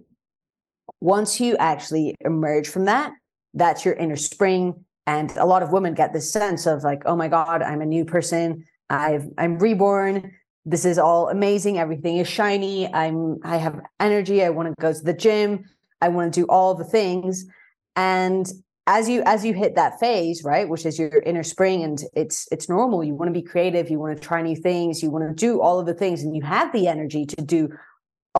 Once 1.01 1.39
you 1.39 1.57
actually 1.57 2.15
emerge 2.21 2.69
from 2.69 2.85
that, 2.85 3.11
that's 3.53 3.83
your 3.83 3.95
inner 3.95 4.15
spring. 4.15 4.85
And 5.05 5.31
a 5.37 5.45
lot 5.45 5.63
of 5.63 5.71
women 5.71 5.93
get 5.93 6.13
this 6.13 6.31
sense 6.31 6.65
of 6.65 6.83
like, 6.83 7.03
oh 7.05 7.15
my 7.15 7.27
God, 7.27 7.61
I'm 7.61 7.81
a 7.81 7.85
new 7.85 8.05
person. 8.05 8.65
I've 8.89 9.27
I'm 9.37 9.59
reborn. 9.59 10.31
This 10.65 10.85
is 10.85 10.97
all 10.97 11.29
amazing. 11.29 11.77
Everything 11.77 12.17
is 12.17 12.27
shiny. 12.27 12.93
I'm 12.93 13.39
I 13.43 13.57
have 13.57 13.79
energy. 13.99 14.43
I 14.43 14.49
want 14.49 14.69
to 14.69 14.81
go 14.81 14.93
to 14.93 15.01
the 15.01 15.13
gym. 15.13 15.65
I 16.01 16.09
want 16.09 16.33
to 16.33 16.39
do 16.41 16.45
all 16.47 16.73
the 16.75 16.83
things. 16.83 17.45
And 17.95 18.47
as 18.87 19.09
you 19.09 19.21
as 19.25 19.43
you 19.45 19.53
hit 19.53 19.75
that 19.75 19.99
phase 19.99 20.43
right 20.45 20.69
which 20.69 20.85
is 20.85 20.97
your 20.97 21.19
inner 21.25 21.43
spring 21.43 21.83
and 21.83 22.03
it's 22.13 22.47
it's 22.51 22.69
normal. 22.69 23.03
You 23.03 23.13
want 23.13 23.29
to 23.29 23.39
be 23.39 23.45
creative 23.45 23.89
you 23.89 23.99
want 23.99 24.17
to 24.17 24.27
try 24.27 24.41
new 24.41 24.55
things 24.55 25.03
you 25.03 25.11
want 25.11 25.27
to 25.27 25.35
do 25.35 25.61
all 25.61 25.79
of 25.79 25.85
the 25.85 25.93
things 25.93 26.23
and 26.23 26.35
you 26.35 26.41
have 26.43 26.71
the 26.71 26.87
energy 26.87 27.25
to 27.25 27.35
do 27.35 27.69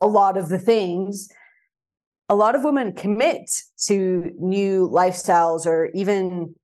a 0.02 0.08
lot 0.08 0.38
of 0.38 0.50
the 0.50 0.60
things. 0.60 1.30
A 2.30 2.36
lot 2.36 2.56
of 2.56 2.64
women 2.64 2.94
commit 2.94 3.50
to 3.88 4.32
new 4.40 4.90
lifestyles 4.90 5.66
or 5.66 5.90
even 5.94 6.56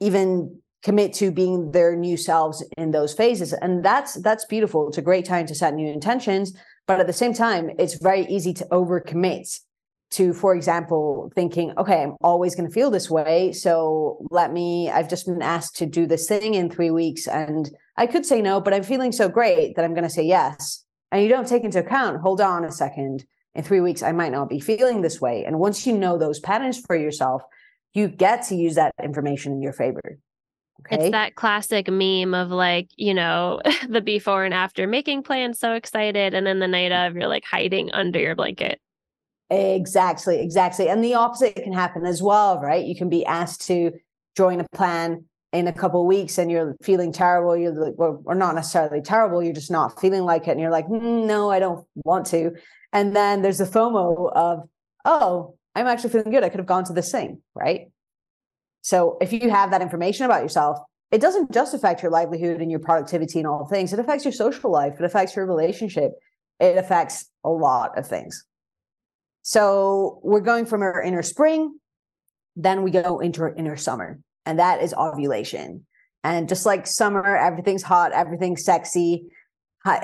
even 0.00 0.60
commit 0.82 1.14
to 1.14 1.30
being 1.30 1.70
their 1.70 1.96
new 1.96 2.16
selves 2.16 2.62
in 2.76 2.90
those 2.90 3.14
phases 3.14 3.52
and 3.52 3.84
that's 3.84 4.14
that's 4.14 4.44
beautiful. 4.46 4.88
It's 4.88 4.98
a 4.98 5.02
great 5.02 5.24
time 5.24 5.46
to 5.46 5.54
set 5.54 5.74
new 5.74 5.92
intentions 5.92 6.52
but 6.88 6.98
at 6.98 7.06
the 7.06 7.12
same 7.12 7.34
time 7.34 7.70
it's 7.78 7.94
very 7.94 8.26
easy 8.26 8.52
to 8.54 8.64
overcommit 8.72 9.60
to, 10.14 10.32
for 10.32 10.54
example, 10.54 11.30
thinking, 11.34 11.72
okay, 11.76 12.02
I'm 12.02 12.14
always 12.22 12.54
going 12.54 12.68
to 12.68 12.72
feel 12.72 12.90
this 12.90 13.10
way. 13.10 13.52
So 13.52 14.24
let 14.30 14.52
me, 14.52 14.88
I've 14.88 15.08
just 15.08 15.26
been 15.26 15.42
asked 15.42 15.76
to 15.76 15.86
do 15.86 16.06
this 16.06 16.28
thing 16.28 16.54
in 16.54 16.70
three 16.70 16.90
weeks. 16.90 17.26
And 17.26 17.68
I 17.96 18.06
could 18.06 18.24
say 18.24 18.40
no, 18.40 18.60
but 18.60 18.72
I'm 18.72 18.84
feeling 18.84 19.10
so 19.10 19.28
great 19.28 19.74
that 19.74 19.84
I'm 19.84 19.92
going 19.92 20.04
to 20.04 20.10
say 20.10 20.22
yes. 20.22 20.84
And 21.10 21.22
you 21.22 21.28
don't 21.28 21.48
take 21.48 21.64
into 21.64 21.80
account, 21.80 22.20
hold 22.20 22.40
on 22.40 22.64
a 22.64 22.70
second. 22.70 23.24
In 23.56 23.62
three 23.62 23.80
weeks, 23.80 24.02
I 24.02 24.12
might 24.12 24.32
not 24.32 24.48
be 24.48 24.60
feeling 24.60 25.00
this 25.00 25.20
way. 25.20 25.44
And 25.44 25.58
once 25.58 25.86
you 25.86 25.96
know 25.96 26.18
those 26.18 26.40
patterns 26.40 26.80
for 26.80 26.96
yourself, 26.96 27.42
you 27.92 28.08
get 28.08 28.44
to 28.48 28.56
use 28.56 28.74
that 28.74 28.92
information 29.02 29.52
in 29.52 29.62
your 29.62 29.72
favor. 29.72 30.18
Okay. 30.80 31.06
It's 31.06 31.12
that 31.12 31.36
classic 31.36 31.88
meme 31.88 32.34
of 32.34 32.50
like, 32.50 32.88
you 32.96 33.14
know, 33.14 33.60
the 33.88 34.00
before 34.00 34.44
and 34.44 34.54
after 34.54 34.86
making 34.86 35.22
plans 35.22 35.58
so 35.58 35.74
excited. 35.74 36.34
And 36.34 36.46
then 36.46 36.58
the 36.58 36.68
night 36.68 36.92
of, 36.92 37.14
you're 37.14 37.28
like 37.28 37.44
hiding 37.44 37.92
under 37.92 38.18
your 38.18 38.34
blanket. 38.34 38.80
Exactly, 39.50 40.40
exactly. 40.40 40.88
And 40.88 41.04
the 41.04 41.14
opposite 41.14 41.56
can 41.56 41.72
happen 41.72 42.06
as 42.06 42.22
well, 42.22 42.60
right? 42.60 42.84
You 42.84 42.96
can 42.96 43.08
be 43.08 43.24
asked 43.26 43.66
to 43.66 43.92
join 44.36 44.60
a 44.60 44.66
plan 44.74 45.24
in 45.52 45.68
a 45.68 45.72
couple 45.72 46.00
of 46.00 46.06
weeks 46.06 46.38
and 46.38 46.50
you're 46.50 46.74
feeling 46.82 47.12
terrible. 47.12 47.56
You're 47.56 47.72
like, 47.72 47.94
well, 47.96 48.22
or 48.24 48.34
not 48.34 48.54
necessarily 48.54 49.00
terrible, 49.00 49.42
you're 49.42 49.52
just 49.52 49.70
not 49.70 50.00
feeling 50.00 50.24
like 50.24 50.48
it. 50.48 50.52
And 50.52 50.60
you're 50.60 50.70
like, 50.70 50.88
mm, 50.88 51.26
no, 51.26 51.50
I 51.50 51.60
don't 51.60 51.86
want 52.04 52.26
to. 52.26 52.52
And 52.92 53.14
then 53.14 53.42
there's 53.42 53.58
the 53.58 53.64
FOMO 53.64 54.32
of, 54.34 54.68
oh, 55.04 55.56
I'm 55.74 55.86
actually 55.86 56.10
feeling 56.10 56.30
good. 56.30 56.42
I 56.42 56.48
could 56.48 56.60
have 56.60 56.66
gone 56.66 56.84
to 56.84 56.92
this 56.92 57.12
thing, 57.12 57.40
right? 57.54 57.90
So 58.82 59.16
if 59.20 59.32
you 59.32 59.50
have 59.50 59.70
that 59.70 59.82
information 59.82 60.26
about 60.26 60.42
yourself, 60.42 60.78
it 61.10 61.20
doesn't 61.20 61.52
just 61.52 61.74
affect 61.74 62.02
your 62.02 62.10
livelihood 62.10 62.60
and 62.60 62.70
your 62.70 62.80
productivity 62.80 63.38
and 63.38 63.46
all 63.46 63.66
things. 63.66 63.92
It 63.92 63.98
affects 63.98 64.24
your 64.24 64.32
social 64.32 64.70
life. 64.70 64.94
It 64.98 65.04
affects 65.04 65.36
your 65.36 65.46
relationship. 65.46 66.12
It 66.58 66.76
affects 66.76 67.30
a 67.44 67.50
lot 67.50 67.96
of 67.96 68.06
things. 68.06 68.44
So 69.46 70.20
we're 70.22 70.40
going 70.40 70.64
from 70.64 70.80
our 70.80 71.02
inner 71.02 71.22
spring, 71.22 71.78
then 72.56 72.82
we 72.82 72.90
go 72.90 73.20
into 73.20 73.42
our 73.42 73.54
inner 73.54 73.76
summer, 73.76 74.18
and 74.46 74.58
that 74.58 74.82
is 74.82 74.94
ovulation. 74.94 75.84
And 76.24 76.48
just 76.48 76.64
like 76.64 76.86
summer, 76.86 77.36
everything's 77.36 77.82
hot, 77.82 78.12
everything's 78.12 78.64
sexy, 78.64 79.26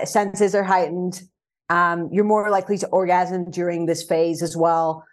senses 0.04 0.54
are 0.54 0.62
heightened. 0.62 1.22
Um, 1.70 2.10
you're 2.12 2.24
more 2.24 2.50
likely 2.50 2.76
to 2.78 2.88
orgasm 2.88 3.50
during 3.50 3.86
this 3.86 4.02
phase 4.04 4.42
as 4.42 4.58
well. 4.58 5.04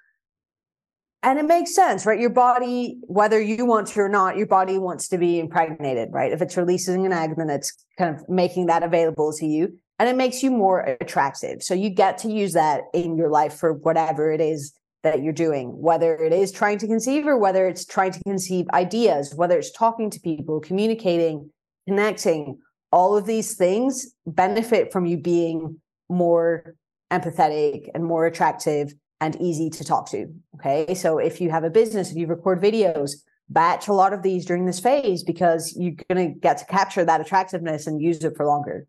and 1.24 1.40
it 1.40 1.46
makes 1.46 1.74
sense, 1.74 2.06
right? 2.06 2.20
Your 2.20 2.30
body, 2.30 3.00
whether 3.04 3.42
you 3.42 3.66
want 3.66 3.88
to 3.88 4.02
or 4.02 4.10
not, 4.10 4.36
your 4.36 4.46
body 4.46 4.78
wants 4.78 5.08
to 5.10 5.18
be 5.18 5.40
impregnated, 5.40 6.10
right? 6.12 6.34
If 6.34 6.42
it's 6.42 6.58
releasing 6.58 7.06
an 7.06 7.14
egg, 7.14 7.36
then 7.38 7.50
it's 7.50 7.72
kind 7.98 8.14
of 8.14 8.28
making 8.28 8.66
that 8.66 8.84
available 8.84 9.32
to 9.34 9.46
you 9.46 9.78
and 10.00 10.08
it 10.10 10.16
makes 10.16 10.44
you 10.44 10.52
more 10.52 10.98
attractive. 11.02 11.64
So 11.64 11.74
you 11.74 11.90
get 11.90 12.18
to 12.20 12.32
use 12.32 12.54
that 12.54 12.84
in 12.94 13.18
your 13.18 13.30
life 13.30 13.54
for 13.54 13.74
whatever 13.74 14.32
it 14.32 14.42
is 14.42 14.74
that 15.04 15.24
you're 15.24 15.34
doing, 15.34 15.70
whether 15.80 16.16
it 16.16 16.34
is 16.34 16.52
trying 16.52 16.78
to 16.80 16.88
conceive 16.88 17.28
or 17.28 17.38
whether 17.38 17.68
it's 17.68 17.86
trying 17.86 18.12
to 18.12 18.24
conceive 18.24 18.66
ideas, 18.74 19.34
whether 19.36 19.58
it's 19.58 19.72
talking 19.72 20.10
to 20.10 20.20
people, 20.20 20.60
communicating, 20.60 21.50
connecting, 21.88 22.60
all 22.92 23.18
of 23.18 23.26
these 23.26 23.56
things 23.56 24.14
benefit 24.26 24.92
from 24.92 25.06
you 25.06 25.18
being 25.18 25.80
more 26.10 26.76
empathetic 27.12 27.90
and 27.94 28.04
more 28.04 28.26
attractive 28.26 28.94
and 29.20 29.36
easy 29.42 29.70
to 29.70 29.84
talk 29.84 30.10
to. 30.12 30.28
Okay. 30.56 30.94
So 30.94 31.18
if 31.18 31.42
you 31.42 31.50
have 31.50 31.64
a 31.64 31.70
business, 31.70 32.12
if 32.12 32.18
you 32.18 32.28
record 32.28 32.62
videos, 32.62 33.12
batch 33.50 33.88
a 33.88 33.94
lot 33.94 34.14
of 34.14 34.24
these 34.24 34.46
during 34.46 34.66
this 34.66 34.80
phase 34.80 35.24
because 35.24 35.76
you're 35.78 35.96
going 36.10 36.34
to 36.34 36.40
get 36.40 36.58
to 36.58 36.66
capture 36.66 37.06
that 37.06 37.22
attractiveness 37.22 37.88
and 37.88 38.02
use 38.02 38.24
it 38.24 38.36
for 38.36 38.46
longer. 38.46 38.88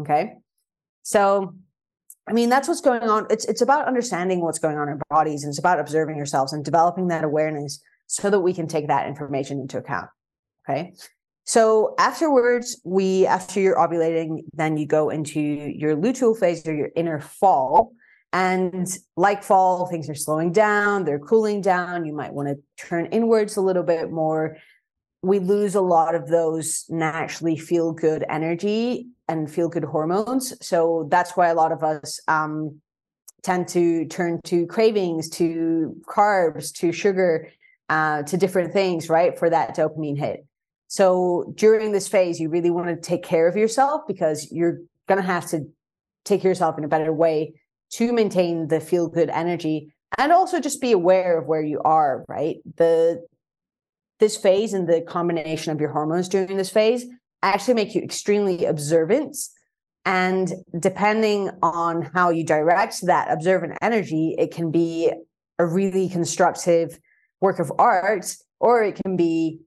Okay. 0.00 0.38
So, 1.08 1.54
I 2.28 2.34
mean, 2.34 2.50
that's 2.50 2.68
what's 2.68 2.82
going 2.82 3.04
on. 3.04 3.26
It's, 3.30 3.46
it's 3.46 3.62
about 3.62 3.86
understanding 3.86 4.42
what's 4.42 4.58
going 4.58 4.76
on 4.76 4.90
in 4.90 5.00
bodies 5.08 5.42
and 5.42 5.50
it's 5.50 5.58
about 5.58 5.80
observing 5.80 6.18
yourselves 6.18 6.52
and 6.52 6.62
developing 6.62 7.08
that 7.08 7.24
awareness 7.24 7.82
so 8.08 8.28
that 8.28 8.40
we 8.40 8.52
can 8.52 8.68
take 8.68 8.88
that 8.88 9.08
information 9.08 9.58
into 9.58 9.78
account. 9.78 10.10
Okay. 10.68 10.92
So 11.46 11.94
afterwards, 11.98 12.78
we 12.84 13.24
after 13.24 13.58
you're 13.58 13.76
ovulating, 13.76 14.40
then 14.52 14.76
you 14.76 14.84
go 14.84 15.08
into 15.08 15.40
your 15.40 15.96
luteal 15.96 16.38
phase 16.38 16.66
or 16.68 16.74
your 16.74 16.90
inner 16.94 17.20
fall. 17.20 17.92
And 18.34 18.86
like 19.16 19.42
fall, 19.42 19.86
things 19.86 20.10
are 20.10 20.14
slowing 20.14 20.52
down, 20.52 21.06
they're 21.06 21.18
cooling 21.18 21.62
down. 21.62 22.04
You 22.04 22.12
might 22.12 22.34
want 22.34 22.48
to 22.48 22.58
turn 22.76 23.06
inwards 23.06 23.56
a 23.56 23.62
little 23.62 23.82
bit 23.82 24.12
more. 24.12 24.58
We 25.28 25.40
lose 25.40 25.74
a 25.74 25.80
lot 25.80 26.14
of 26.14 26.28
those 26.28 26.86
naturally 26.88 27.58
feel 27.58 27.92
good 27.92 28.24
energy 28.28 29.08
and 29.28 29.50
feel 29.50 29.68
good 29.68 29.84
hormones. 29.84 30.54
So 30.66 31.06
that's 31.10 31.36
why 31.36 31.48
a 31.48 31.54
lot 31.54 31.70
of 31.70 31.84
us 31.84 32.18
um, 32.28 32.80
tend 33.42 33.68
to 33.68 34.06
turn 34.06 34.40
to 34.44 34.66
cravings, 34.66 35.28
to 35.30 35.94
carbs, 36.06 36.72
to 36.78 36.92
sugar, 36.92 37.50
uh, 37.90 38.22
to 38.22 38.36
different 38.38 38.72
things, 38.72 39.10
right, 39.10 39.38
for 39.38 39.50
that 39.50 39.76
dopamine 39.76 40.18
hit. 40.18 40.46
So 40.86 41.52
during 41.56 41.92
this 41.92 42.08
phase, 42.08 42.40
you 42.40 42.48
really 42.48 42.70
want 42.70 42.88
to 42.88 42.96
take 42.96 43.22
care 43.22 43.46
of 43.46 43.56
yourself 43.56 44.02
because 44.08 44.50
you're 44.50 44.80
going 45.06 45.20
to 45.20 45.26
have 45.26 45.46
to 45.50 45.66
take 46.24 46.42
yourself 46.42 46.78
in 46.78 46.84
a 46.84 46.88
better 46.88 47.12
way 47.12 47.52
to 47.90 48.12
maintain 48.12 48.68
the 48.68 48.80
feel 48.80 49.08
good 49.08 49.28
energy 49.28 49.92
and 50.16 50.32
also 50.32 50.58
just 50.58 50.80
be 50.80 50.92
aware 50.92 51.38
of 51.38 51.46
where 51.46 51.62
you 51.62 51.80
are, 51.84 52.24
right? 52.28 52.56
The 52.76 53.26
this 54.18 54.36
phase 54.36 54.72
and 54.74 54.88
the 54.88 55.00
combination 55.02 55.72
of 55.72 55.80
your 55.80 55.90
hormones 55.90 56.28
during 56.28 56.56
this 56.56 56.70
phase 56.70 57.06
actually 57.42 57.74
make 57.74 57.94
you 57.94 58.02
extremely 58.02 58.64
observant 58.64 59.36
and 60.08 60.54
depending 60.78 61.50
on 61.62 62.00
how 62.14 62.30
you 62.30 62.42
direct 62.42 63.04
that 63.04 63.30
observant 63.30 63.76
energy, 63.82 64.34
it 64.38 64.50
can 64.54 64.70
be 64.70 65.12
a 65.58 65.66
really 65.66 66.08
constructive 66.08 66.98
work 67.42 67.58
of 67.58 67.70
art 67.78 68.34
or 68.58 68.82
it 68.82 68.98
can 69.04 69.16
be 69.16 69.60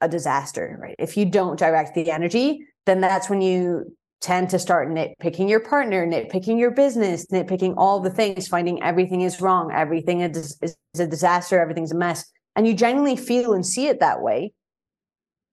a 0.00 0.08
disaster, 0.08 0.78
right? 0.80 0.96
If 0.98 1.18
you 1.18 1.26
don't 1.26 1.58
direct 1.58 1.94
the 1.94 2.10
energy, 2.10 2.66
then 2.86 3.02
that's 3.02 3.28
when 3.28 3.42
you 3.42 3.94
tend 4.22 4.48
to 4.50 4.58
start 4.58 4.88
nitpicking 4.88 5.50
your 5.50 5.60
partner, 5.60 6.06
nitpicking 6.06 6.58
your 6.58 6.70
business, 6.70 7.26
nitpicking 7.26 7.74
all 7.76 8.00
the 8.00 8.10
things, 8.10 8.48
finding 8.48 8.82
everything 8.82 9.20
is 9.20 9.42
wrong, 9.42 9.72
everything 9.72 10.22
is, 10.22 10.58
is 10.62 10.76
a 10.98 11.06
disaster, 11.06 11.60
everything's 11.60 11.92
a 11.92 11.96
mess. 11.96 12.24
And 12.54 12.66
you 12.66 12.74
genuinely 12.74 13.16
feel 13.16 13.54
and 13.54 13.64
see 13.64 13.86
it 13.88 14.00
that 14.00 14.22
way. 14.22 14.52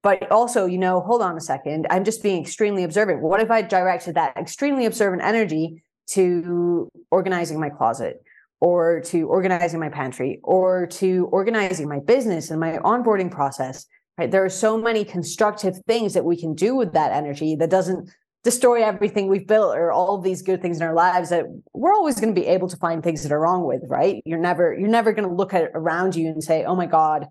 But 0.03 0.31
also, 0.31 0.65
you 0.65 0.77
know, 0.77 1.01
hold 1.01 1.21
on 1.21 1.37
a 1.37 1.41
second, 1.41 1.87
I'm 1.89 2.03
just 2.03 2.23
being 2.23 2.41
extremely 2.41 2.83
observant. 2.83 3.21
What 3.21 3.41
if 3.41 3.51
I 3.51 3.61
directed 3.61 4.15
that 4.15 4.37
extremely 4.37 4.85
observant 4.85 5.23
energy 5.23 5.83
to 6.11 6.89
organizing 7.11 7.59
my 7.59 7.69
closet? 7.69 8.21
Or 8.61 8.99
to 9.05 9.25
organizing 9.29 9.79
my 9.79 9.87
pantry, 9.87 10.41
or 10.43 10.85
to 10.87 11.29
organizing 11.31 11.87
my 11.87 11.99
business 11.99 12.51
and 12.51 12.59
my 12.59 12.73
onboarding 12.79 13.31
process, 13.31 13.85
right 14.17 14.29
there 14.29 14.43
are 14.43 14.49
so 14.49 14.77
many 14.77 15.05
constructive 15.05 15.77
things 15.87 16.13
that 16.13 16.25
we 16.25 16.35
can 16.35 16.55
do 16.55 16.75
with 16.75 16.91
that 16.91 17.13
energy 17.13 17.55
that 17.55 17.69
doesn't 17.69 18.09
destroy 18.43 18.83
everything 18.83 19.27
we've 19.27 19.47
built 19.47 19.75
or 19.75 19.91
all 19.91 20.17
these 20.17 20.41
good 20.41 20.61
things 20.61 20.77
in 20.77 20.83
our 20.83 20.93
lives 20.93 21.29
that 21.29 21.45
we're 21.73 21.93
always 21.93 22.19
going 22.19 22.33
to 22.33 22.39
be 22.39 22.47
able 22.47 22.69
to 22.69 22.77
find 22.77 23.03
things 23.03 23.23
that 23.23 23.31
are 23.31 23.39
wrong 23.39 23.65
with 23.65 23.81
right? 23.87 24.21
You're 24.25 24.39
never 24.39 24.75
you're 24.77 24.89
never 24.89 25.11
going 25.11 25.27
to 25.27 25.33
look 25.33 25.53
at 25.53 25.71
around 25.73 26.15
you 26.15 26.27
and 26.27 26.43
say 26.43 26.63
oh 26.63 26.75
my 26.75 26.85
god 26.85 27.27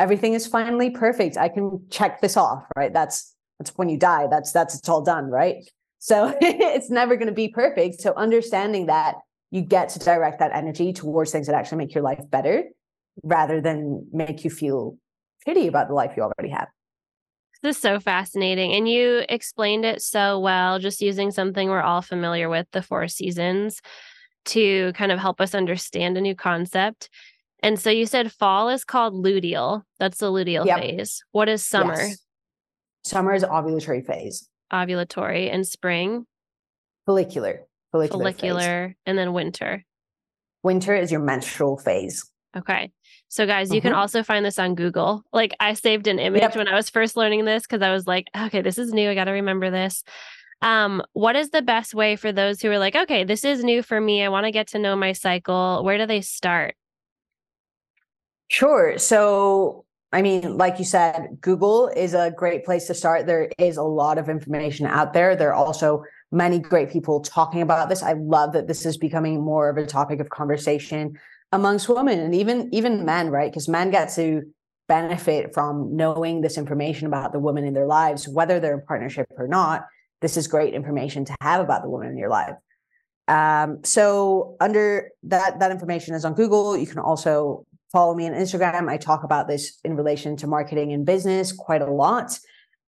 everything 0.00 0.34
is 0.34 0.46
finally 0.46 0.90
perfect. 0.90 1.36
I 1.36 1.48
can 1.48 1.84
check 1.90 2.20
this 2.20 2.36
off 2.36 2.64
right? 2.76 2.92
That's 2.92 3.34
that's 3.58 3.70
when 3.76 3.88
you 3.88 3.98
die. 3.98 4.26
That's 4.28 4.52
that's 4.52 4.76
it's 4.76 4.88
all 4.88 5.02
done 5.02 5.30
right? 5.30 5.56
So 5.98 6.36
it's 6.40 6.90
never 6.90 7.16
going 7.16 7.28
to 7.28 7.34
be 7.34 7.48
perfect. 7.48 8.00
So 8.00 8.14
understanding 8.14 8.86
that 8.86 9.16
you 9.50 9.62
get 9.62 9.90
to 9.90 9.98
direct 9.98 10.40
that 10.40 10.52
energy 10.54 10.92
towards 10.92 11.32
things 11.32 11.46
that 11.46 11.54
actually 11.54 11.78
make 11.78 11.94
your 11.94 12.04
life 12.04 12.20
better 12.30 12.64
rather 13.22 13.60
than 13.60 14.06
make 14.12 14.44
you 14.44 14.50
feel 14.50 14.96
pity 15.44 15.66
about 15.66 15.88
the 15.88 15.94
life 15.94 16.12
you 16.16 16.22
already 16.22 16.50
have. 16.50 16.68
This 17.62 17.76
is 17.76 17.82
so 17.82 17.98
fascinating. 17.98 18.72
And 18.72 18.88
you 18.88 19.24
explained 19.28 19.84
it 19.84 20.00
so 20.00 20.38
well, 20.38 20.78
just 20.78 21.00
using 21.00 21.30
something 21.30 21.68
we're 21.68 21.82
all 21.82 22.02
familiar 22.02 22.48
with, 22.48 22.66
the 22.72 22.82
four 22.82 23.08
seasons, 23.08 23.80
to 24.46 24.92
kind 24.94 25.10
of 25.10 25.18
help 25.18 25.40
us 25.40 25.54
understand 25.54 26.16
a 26.16 26.20
new 26.20 26.34
concept. 26.34 27.10
And 27.60 27.78
so 27.78 27.90
you 27.90 28.06
said 28.06 28.30
fall 28.30 28.68
is 28.68 28.84
called 28.84 29.14
luteal. 29.14 29.82
That's 29.98 30.18
the 30.18 30.30
luteal 30.30 30.66
yep. 30.66 30.78
phase. 30.78 31.24
What 31.32 31.48
is 31.48 31.64
summer? 31.64 32.00
Yes. 32.00 32.18
Summer 33.04 33.34
is 33.34 33.42
ovulatory 33.42 34.06
phase. 34.06 34.48
Ovulatory 34.72 35.52
and 35.52 35.66
spring? 35.66 36.26
Follicular. 37.06 37.66
Follicular. 37.90 38.22
Follicular. 38.22 38.94
And 39.06 39.18
then 39.18 39.32
winter. 39.32 39.84
Winter 40.62 40.94
is 40.94 41.10
your 41.10 41.20
menstrual 41.20 41.78
phase. 41.78 42.30
Okay. 42.56 42.90
So, 43.28 43.46
guys, 43.46 43.70
you 43.70 43.76
mm-hmm. 43.76 43.88
can 43.88 43.94
also 43.94 44.22
find 44.22 44.44
this 44.44 44.58
on 44.58 44.74
Google. 44.74 45.22
Like, 45.32 45.54
I 45.60 45.74
saved 45.74 46.06
an 46.06 46.18
image 46.18 46.40
yep. 46.40 46.56
when 46.56 46.66
I 46.66 46.74
was 46.74 46.88
first 46.88 47.16
learning 47.16 47.44
this 47.44 47.62
because 47.62 47.82
I 47.82 47.92
was 47.92 48.06
like, 48.06 48.28
okay, 48.36 48.62
this 48.62 48.78
is 48.78 48.92
new. 48.92 49.10
I 49.10 49.14
got 49.14 49.24
to 49.24 49.32
remember 49.32 49.70
this. 49.70 50.02
Um, 50.62 51.02
what 51.12 51.36
is 51.36 51.50
the 51.50 51.62
best 51.62 51.94
way 51.94 52.16
for 52.16 52.32
those 52.32 52.60
who 52.60 52.70
are 52.70 52.78
like, 52.78 52.96
okay, 52.96 53.24
this 53.24 53.44
is 53.44 53.62
new 53.62 53.82
for 53.82 54.00
me. 54.00 54.24
I 54.24 54.28
want 54.28 54.46
to 54.46 54.50
get 54.50 54.68
to 54.68 54.78
know 54.78 54.96
my 54.96 55.12
cycle. 55.12 55.84
Where 55.84 55.98
do 55.98 56.06
they 56.06 56.22
start? 56.22 56.74
Sure. 58.48 58.96
So, 58.98 59.84
I 60.10 60.22
mean, 60.22 60.56
like 60.56 60.78
you 60.78 60.86
said, 60.86 61.36
Google 61.40 61.88
is 61.88 62.14
a 62.14 62.32
great 62.34 62.64
place 62.64 62.86
to 62.86 62.94
start. 62.94 63.26
There 63.26 63.50
is 63.58 63.76
a 63.76 63.82
lot 63.82 64.16
of 64.16 64.30
information 64.30 64.86
out 64.86 65.12
there. 65.12 65.36
There 65.36 65.50
are 65.50 65.66
also 65.66 66.02
many 66.32 66.58
great 66.58 66.90
people 66.90 67.20
talking 67.20 67.60
about 67.60 67.90
this. 67.90 68.02
I 68.02 68.14
love 68.14 68.54
that 68.54 68.66
this 68.66 68.86
is 68.86 68.96
becoming 68.96 69.44
more 69.44 69.68
of 69.68 69.76
a 69.76 69.86
topic 69.86 70.18
of 70.18 70.30
conversation 70.30 71.18
amongst 71.52 71.88
women 71.88 72.18
and 72.20 72.34
even 72.34 72.68
even 72.72 73.04
men, 73.04 73.30
right? 73.30 73.50
Because 73.50 73.68
men 73.68 73.90
get 73.90 74.12
to 74.14 74.42
benefit 74.88 75.52
from 75.52 75.94
knowing 75.96 76.40
this 76.40 76.56
information 76.58 77.06
about 77.06 77.32
the 77.32 77.38
women 77.38 77.64
in 77.64 77.74
their 77.74 77.86
lives, 77.86 78.26
whether 78.26 78.58
they're 78.58 78.78
in 78.78 78.86
partnership 78.86 79.26
or 79.36 79.46
not. 79.46 79.86
This 80.20 80.36
is 80.36 80.48
great 80.48 80.74
information 80.74 81.24
to 81.26 81.36
have 81.40 81.60
about 81.60 81.82
the 81.82 81.90
woman 81.90 82.08
in 82.08 82.18
your 82.18 82.30
life. 82.30 82.54
Um, 83.28 83.84
so 83.84 84.56
under 84.60 85.10
that 85.24 85.60
that 85.60 85.70
information 85.70 86.14
is 86.14 86.24
on 86.24 86.34
Google. 86.34 86.76
You 86.76 86.86
can 86.86 86.98
also 86.98 87.66
follow 87.92 88.14
me 88.14 88.26
on 88.26 88.32
Instagram. 88.32 88.88
I 88.88 88.96
talk 88.96 89.22
about 89.22 89.48
this 89.48 89.78
in 89.84 89.96
relation 89.96 90.36
to 90.38 90.46
marketing 90.46 90.92
and 90.92 91.06
business 91.06 91.52
quite 91.52 91.82
a 91.82 91.90
lot. 91.90 92.38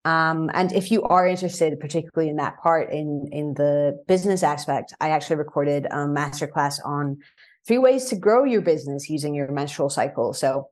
Um, 0.07 0.51
and 0.55 0.73
if 0.73 0.91
you 0.91 1.03
are 1.03 1.27
interested, 1.27 1.79
particularly 1.79 2.31
in 2.31 2.37
that 2.37 2.59
part 2.63 2.91
in 2.91 3.29
in 3.31 3.55
the 3.55 4.03
business 4.09 4.43
aspect, 4.43 4.95
I 5.01 5.11
actually 5.11 5.37
recorded 5.37 5.85
a 5.87 6.07
masterclass 6.07 6.81
on 6.85 7.19
three 7.67 7.79
ways 7.79 8.07
to 8.07 8.17
grow 8.17 8.45
your 8.45 8.63
business 8.63 9.09
using 9.09 9.35
your 9.35 9.51
menstrual 9.51 9.91
cycle. 9.91 10.33
So 10.33 10.69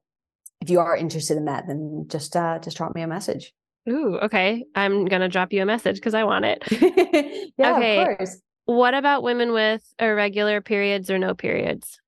if 0.60 0.70
you 0.70 0.80
are 0.80 0.96
interested 0.96 1.36
in 1.36 1.44
that, 1.46 1.66
then 1.66 2.06
just 2.08 2.34
uh, 2.36 2.58
just 2.58 2.76
drop 2.76 2.94
me 2.94 3.02
a 3.02 3.06
message. 3.06 3.52
Ooh, 3.88 4.18
okay. 4.18 4.64
I'm 4.74 5.06
gonna 5.06 5.28
drop 5.28 5.52
you 5.52 5.62
a 5.62 5.66
message 5.66 5.96
because 5.96 6.14
I 6.14 6.24
want 6.24 6.44
it. 6.44 6.62
yeah, 7.58 7.76
okay. 7.76 8.00
of 8.00 8.18
course. 8.18 8.40
What 8.66 8.92
about 8.92 9.22
women 9.22 9.52
with 9.52 9.82
irregular 9.98 10.60
periods 10.60 11.10
or 11.10 11.18
no 11.18 11.34
periods? 11.34 12.00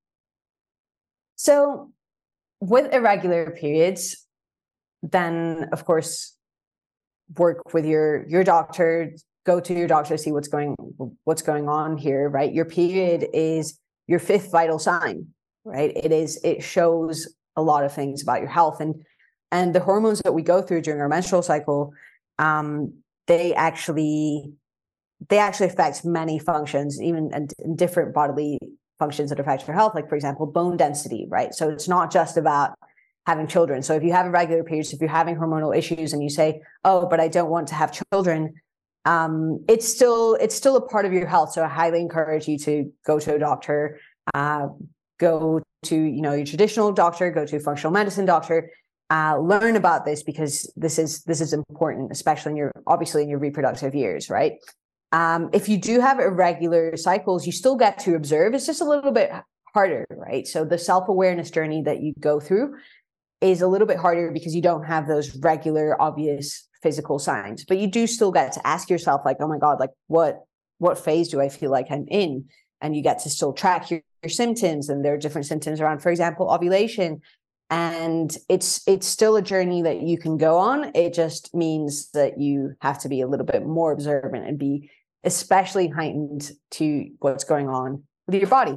So, 1.37 1.91
with 2.61 2.93
irregular 2.93 3.51
periods, 3.53 4.27
then 5.03 5.71
of 5.73 5.87
course, 5.87 6.37
work 7.39 7.73
with 7.73 7.87
your 7.87 8.29
your 8.29 8.45
doctor. 8.45 9.15
Go 9.47 9.59
to 9.59 9.73
your 9.73 9.89
doctor, 9.89 10.19
see 10.19 10.33
what's 10.33 10.49
going 10.49 10.77
what's 11.25 11.41
going 11.41 11.67
on 11.67 11.97
here. 11.97 12.29
Right, 12.29 12.53
your 12.53 12.67
period 12.67 13.27
is 13.33 13.80
your 14.11 14.19
fifth 14.19 14.51
vital 14.51 14.79
sign, 14.79 15.29
right? 15.65 15.93
It 15.97 16.13
is, 16.13 16.41
it 16.43 16.63
shows 16.63 17.33
a 17.57 17.63
lot 17.63 17.85
of 17.85 17.95
things 17.95 18.23
about 18.23 18.41
your 18.41 18.51
health 18.51 18.81
and 18.81 19.05
and 19.53 19.75
the 19.75 19.81
hormones 19.81 20.21
that 20.21 20.33
we 20.33 20.43
go 20.43 20.63
through 20.63 20.83
during 20.83 21.01
our 21.01 21.09
menstrual 21.09 21.43
cycle, 21.43 21.93
um, 22.39 22.95
they 23.27 23.55
actually 23.55 24.53
they 25.29 25.39
actually 25.39 25.67
affect 25.67 26.05
many 26.05 26.39
functions, 26.39 27.01
even 27.01 27.31
and 27.33 27.53
different 27.77 28.15
bodily 28.15 28.59
functions 28.99 29.31
that 29.31 29.41
affect 29.41 29.67
your 29.67 29.77
health, 29.77 29.95
like 29.95 30.09
for 30.09 30.15
example, 30.15 30.47
bone 30.47 30.77
density, 30.77 31.27
right? 31.29 31.53
So 31.55 31.69
it's 31.69 31.89
not 31.89 32.13
just 32.13 32.37
about 32.37 32.75
having 33.27 33.47
children. 33.47 33.83
So 33.83 33.95
if 33.95 34.03
you 34.03 34.13
have 34.13 34.27
a 34.27 34.29
irregular 34.29 34.65
periods, 34.65 34.93
if 34.93 35.01
you're 35.01 35.11
having 35.11 35.37
hormonal 35.37 35.77
issues 35.77 36.13
and 36.13 36.23
you 36.23 36.31
say, 36.31 36.63
oh, 36.85 37.07
but 37.07 37.21
I 37.21 37.29
don't 37.29 37.51
want 37.51 37.69
to 37.69 37.75
have 37.75 37.99
children, 38.13 38.55
um, 39.05 39.65
it's 39.69 39.89
still 39.89 40.35
it's 40.35 40.55
still 40.55 40.77
a 40.77 40.81
part 40.81 41.07
of 41.07 41.13
your 41.13 41.27
health. 41.27 41.53
So 41.53 41.65
I 41.65 41.69
highly 41.69 42.01
encourage 42.01 42.49
you 42.49 42.59
to 42.59 42.93
go 43.07 43.19
to 43.19 43.35
a 43.35 43.39
doctor, 43.39 43.99
uh, 44.35 44.69
go 45.19 45.63
to 45.85 45.97
you 45.97 46.21
know 46.21 46.35
your 46.35 46.47
traditional 46.47 46.93
doctor, 46.93 47.31
go 47.31 47.47
to 47.47 47.57
a 47.57 47.61
functional 47.61 47.93
medicine 47.93 48.27
doctor, 48.27 48.71
uh, 49.11 49.39
learn 49.39 49.77
about 49.77 50.05
this 50.05 50.23
because 50.23 50.71
this 50.77 50.99
is 50.99 51.23
this 51.25 51.41
is 51.41 51.53
important, 51.53 52.13
especially 52.13 52.53
in 52.53 52.57
your 52.57 52.73
obviously 52.87 53.23
in 53.23 53.29
your 53.29 53.39
reproductive 53.39 53.95
years, 53.95 54.29
right? 54.29 54.55
Um, 55.13 55.51
if 55.53 55.69
you 55.69 55.79
do 55.79 56.01
have 56.01 56.21
irregular 56.21 56.97
cycles, 56.97 57.47
you 57.47 57.53
still 57.53 57.77
get 57.77 57.99
to 58.01 58.15
observe. 58.15 58.55
It's 58.55 58.67
just 58.67 58.81
a 58.81 58.85
little 58.85 59.13
bit 59.13 59.33
harder, 59.75 60.07
right? 60.11 60.47
So 60.47 60.65
the 60.65 60.79
self 60.79 61.09
awareness 61.09 61.51
journey 61.51 61.83
that 61.83 62.03
you 62.03 62.13
go 62.21 62.39
through 62.39 62.77
is 63.41 63.63
a 63.63 63.67
little 63.67 63.87
bit 63.87 63.97
harder 63.97 64.31
because 64.31 64.55
you 64.55 64.63
don't 64.63 64.85
have 64.85 65.09
those 65.09 65.35
regular, 65.37 66.01
obvious 66.01 66.69
physical 66.83 67.19
signs. 67.19 67.65
But 67.65 67.79
you 67.79 67.87
do 67.87 68.07
still 68.07 68.33
get 68.33 68.53
to 68.53 68.67
ask 68.67 68.91
yourself, 68.91 69.23
like, 69.25 69.37
oh 69.41 69.49
my 69.49 69.59
god, 69.59 69.81
like 69.81 69.91
what 70.07 70.45
what 70.79 70.99
phase 70.99 71.29
do 71.29 71.41
I 71.41 71.49
feel 71.49 71.71
like 71.71 71.87
I'm 71.91 72.07
in? 72.09 72.47
And 72.81 72.97
you 72.97 73.03
get 73.03 73.19
to 73.21 73.31
still 73.31 73.53
track 73.53 73.91
your, 73.91 74.01
your 74.23 74.31
symptoms, 74.31 74.89
and 74.89 75.05
there 75.05 75.13
are 75.13 75.19
different 75.19 75.47
symptoms 75.47 75.81
around, 75.81 76.01
for 76.01 76.11
example, 76.11 76.51
ovulation 76.51 77.21
and 77.71 78.37
it's 78.49 78.83
it's 78.87 79.07
still 79.07 79.37
a 79.37 79.43
journey 79.43 79.83
that 79.83 80.03
you 80.03 80.19
can 80.19 80.37
go 80.37 80.59
on 80.59 80.91
it 80.95 81.15
just 81.15 81.55
means 81.55 82.11
that 82.11 82.39
you 82.39 82.75
have 82.81 82.99
to 82.99 83.09
be 83.09 83.21
a 83.21 83.29
little 83.29 83.47
bit 83.47 83.65
more 83.65 83.93
observant 83.93 84.47
and 84.47 84.59
be 84.59 84.91
especially 85.23 85.87
heightened 85.89 86.51
to 86.71 87.09
what's 87.21 87.45
going 87.45 87.69
on 87.69 88.03
with 88.27 88.35
your 88.35 88.49
body 88.49 88.77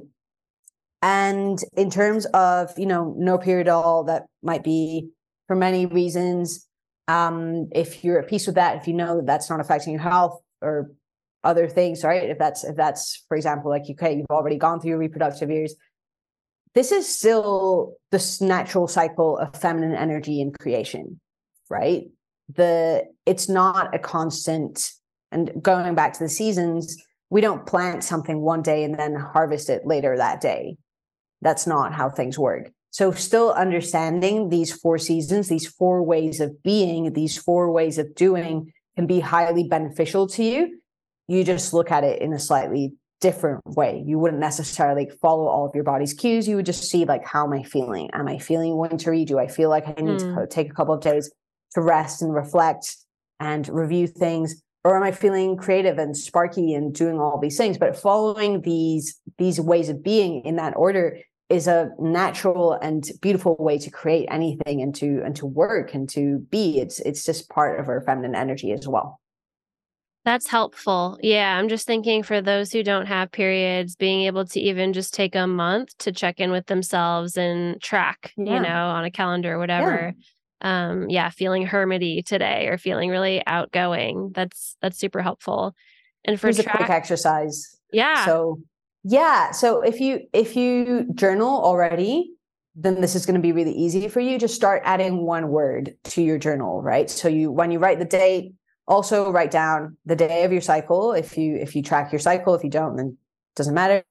and 1.01 1.59
in 1.75 1.89
terms 1.89 2.25
of 2.27 2.71
you 2.77 2.85
know 2.85 3.15
no 3.17 3.37
period 3.37 3.67
at 3.67 3.73
all 3.73 4.03
that 4.03 4.25
might 4.43 4.63
be 4.63 5.09
for 5.47 5.55
many 5.55 5.87
reasons 5.87 6.67
um 7.07 7.69
if 7.73 8.03
you're 8.03 8.19
at 8.19 8.27
peace 8.27 8.45
with 8.45 8.55
that 8.55 8.77
if 8.77 8.87
you 8.87 8.93
know 8.93 9.17
that 9.17 9.25
that's 9.25 9.49
not 9.49 9.59
affecting 9.59 9.93
your 9.93 10.01
health 10.01 10.41
or 10.61 10.91
other 11.43 11.67
things 11.67 12.03
right? 12.03 12.29
If 12.29 12.37
that's 12.37 12.63
if 12.63 12.75
that's 12.75 13.23
for 13.27 13.35
example 13.35 13.69
like 13.69 13.87
you 13.87 13.95
okay 13.99 14.15
you've 14.15 14.27
already 14.29 14.57
gone 14.57 14.79
through 14.79 14.91
your 14.91 14.99
reproductive 14.99 15.49
years. 15.49 15.75
This 16.73 16.91
is 16.91 17.07
still 17.07 17.97
this 18.11 18.41
natural 18.41 18.87
cycle 18.87 19.37
of 19.37 19.55
feminine 19.55 19.95
energy 19.95 20.41
in 20.41 20.53
creation 20.53 21.19
right? 21.69 22.05
The 22.55 23.03
it's 23.25 23.49
not 23.49 23.93
a 23.93 23.99
constant 23.99 24.91
and 25.31 25.51
going 25.61 25.95
back 25.95 26.13
to 26.13 26.23
the 26.23 26.29
seasons 26.29 26.97
we 27.29 27.41
don't 27.41 27.65
plant 27.65 28.03
something 28.03 28.41
one 28.41 28.61
day 28.61 28.83
and 28.83 28.97
then 28.97 29.15
harvest 29.15 29.67
it 29.67 29.87
later 29.87 30.15
that 30.15 30.39
day. 30.39 30.77
That's 31.41 31.65
not 31.65 31.91
how 31.91 32.09
things 32.09 32.37
work 32.37 32.69
so 32.93 33.11
still 33.11 33.51
understanding 33.53 34.49
these 34.49 34.71
four 34.71 34.97
seasons 34.97 35.49
these 35.49 35.67
four 35.67 36.03
ways 36.03 36.39
of 36.39 36.63
being 36.63 37.13
these 37.13 37.37
four 37.37 37.71
ways 37.71 37.97
of 37.97 38.13
doing 38.15 38.71
can 38.95 39.07
be 39.07 39.19
highly 39.19 39.67
beneficial 39.67 40.27
to 40.27 40.43
you 40.43 40.79
you 41.27 41.43
just 41.43 41.73
look 41.73 41.91
at 41.91 42.03
it 42.03 42.21
in 42.21 42.33
a 42.33 42.39
slightly 42.39 42.93
different 43.23 43.61
way. 43.65 44.03
You 44.05 44.19
wouldn't 44.19 44.41
necessarily 44.41 45.09
follow 45.21 45.47
all 45.47 45.65
of 45.65 45.73
your 45.73 45.85
body's 45.85 46.13
cues. 46.13 46.45
You 46.45 46.57
would 46.57 46.65
just 46.65 46.89
see 46.89 47.05
like, 47.05 47.25
how 47.25 47.45
am 47.45 47.53
I 47.53 47.63
feeling? 47.63 48.09
Am 48.11 48.27
I 48.27 48.37
feeling 48.37 48.75
wintry? 48.75 49.23
Do 49.23 49.39
I 49.39 49.47
feel 49.47 49.69
like 49.69 49.87
I 49.87 50.01
need 50.01 50.19
mm. 50.19 50.35
to 50.35 50.45
take 50.45 50.69
a 50.69 50.73
couple 50.73 50.93
of 50.93 51.01
days 51.01 51.31
to 51.71 51.81
rest 51.81 52.21
and 52.21 52.33
reflect 52.33 52.97
and 53.39 53.65
review 53.69 54.07
things? 54.07 54.61
Or 54.83 54.97
am 54.97 55.03
I 55.03 55.13
feeling 55.13 55.55
creative 55.55 55.97
and 55.97 56.17
sparky 56.17 56.73
and 56.73 56.93
doing 56.93 57.17
all 57.17 57.39
these 57.39 57.55
things? 57.55 57.77
But 57.77 57.95
following 57.95 58.59
these 58.59 59.17
these 59.37 59.57
ways 59.57 59.87
of 59.87 60.03
being 60.03 60.43
in 60.43 60.57
that 60.57 60.73
order 60.75 61.19
is 61.53 61.67
a 61.67 61.91
natural 61.99 62.73
and 62.73 63.07
beautiful 63.21 63.55
way 63.59 63.77
to 63.77 63.91
create 63.91 64.27
anything 64.31 64.81
and 64.81 64.93
to 64.95 65.21
and 65.23 65.35
to 65.35 65.45
work 65.45 65.93
and 65.93 66.09
to 66.09 66.39
be. 66.49 66.79
It's 66.79 66.99
it's 66.99 67.23
just 67.23 67.49
part 67.49 67.79
of 67.79 67.87
our 67.87 68.01
feminine 68.01 68.35
energy 68.35 68.71
as 68.71 68.87
well. 68.87 69.19
That's 70.25 70.47
helpful. 70.47 71.19
Yeah, 71.21 71.57
I'm 71.57 71.67
just 71.67 71.85
thinking 71.85 72.23
for 72.23 72.41
those 72.41 72.71
who 72.71 72.81
don't 72.81 73.07
have 73.07 73.31
periods, 73.31 73.95
being 73.95 74.21
able 74.21 74.45
to 74.45 74.59
even 74.59 74.93
just 74.93 75.13
take 75.13 75.35
a 75.35 75.45
month 75.45 75.97
to 75.99 76.13
check 76.13 76.39
in 76.39 76.49
with 76.49 76.65
themselves 76.67 77.37
and 77.37 77.81
track, 77.81 78.33
yeah. 78.37 78.53
you 78.53 78.59
know, 78.61 78.69
on 78.69 79.03
a 79.03 79.11
calendar 79.11 79.53
or 79.55 79.59
whatever. 79.59 80.13
Yeah. 80.15 80.23
Um, 80.61 81.09
yeah, 81.09 81.29
feeling 81.29 81.67
hermity 81.67 82.25
today 82.25 82.67
or 82.67 82.77
feeling 82.77 83.09
really 83.09 83.43
outgoing. 83.45 84.31
That's 84.33 84.77
that's 84.81 84.97
super 84.97 85.21
helpful. 85.21 85.75
And 86.23 86.39
for 86.39 86.47
Here's 86.47 86.63
track- 86.63 86.75
a 86.75 86.77
quick 86.77 86.89
exercise. 86.89 87.77
Yeah. 87.91 88.25
So 88.25 88.59
yeah, 89.03 89.51
so 89.51 89.81
if 89.81 89.99
you 89.99 90.21
if 90.31 90.55
you 90.55 91.07
journal 91.13 91.49
already, 91.49 92.33
then 92.75 93.01
this 93.01 93.15
is 93.15 93.25
going 93.25 93.35
to 93.35 93.41
be 93.41 93.51
really 93.51 93.73
easy 93.73 94.07
for 94.07 94.21
you. 94.21 94.39
Just 94.39 94.55
start 94.55 94.81
adding 94.85 95.25
one 95.25 95.49
word 95.49 95.95
to 96.05 96.21
your 96.21 96.37
journal, 96.37 96.81
right? 96.81 97.09
So 97.09 97.27
you 97.27 97.51
when 97.51 97.69
you 97.69 97.79
write 97.79 97.99
the 97.99 98.05
date, 98.05 98.53
also 98.87 99.29
write 99.29 99.51
down 99.51 99.97
the 100.05 100.15
day 100.15 100.45
of 100.45 100.53
your 100.53 100.61
cycle. 100.61 101.11
If 101.11 101.37
you 101.37 101.57
if 101.57 101.75
you 101.75 101.83
track 101.83 102.13
your 102.13 102.19
cycle 102.19 102.55
if 102.55 102.63
you 102.63 102.69
don't 102.69 102.95
then 102.95 103.07
it 103.07 103.55
doesn't 103.55 103.73
matter. 103.73 104.03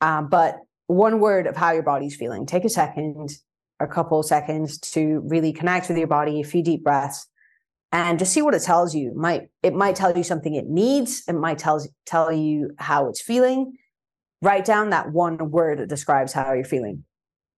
Um, 0.00 0.28
but 0.28 0.58
one 0.86 1.18
word 1.18 1.46
of 1.48 1.56
how 1.56 1.72
your 1.72 1.82
body's 1.82 2.14
feeling. 2.14 2.46
Take 2.46 2.64
a 2.64 2.68
second 2.68 3.30
a 3.80 3.88
couple 3.88 4.22
seconds 4.22 4.78
to 4.78 5.20
really 5.26 5.52
connect 5.52 5.88
with 5.88 5.98
your 5.98 6.06
body 6.06 6.40
a 6.40 6.44
few 6.44 6.62
deep 6.62 6.84
breaths 6.84 7.26
and 7.90 8.20
just 8.20 8.32
see 8.32 8.42
what 8.42 8.54
it 8.54 8.62
tells 8.62 8.94
you. 8.94 9.12
Might 9.16 9.48
it 9.64 9.74
might 9.74 9.96
tell 9.96 10.16
you 10.16 10.22
something 10.22 10.54
it 10.54 10.68
needs. 10.68 11.24
It 11.26 11.32
might 11.32 11.58
tell 11.58 11.84
tell 12.06 12.32
you 12.32 12.70
how 12.78 13.08
it's 13.08 13.20
feeling 13.20 13.72
write 14.42 14.64
down 14.64 14.90
that 14.90 15.12
one 15.12 15.50
word 15.50 15.78
that 15.78 15.88
describes 15.88 16.32
how 16.32 16.52
you're 16.52 16.64
feeling. 16.64 17.04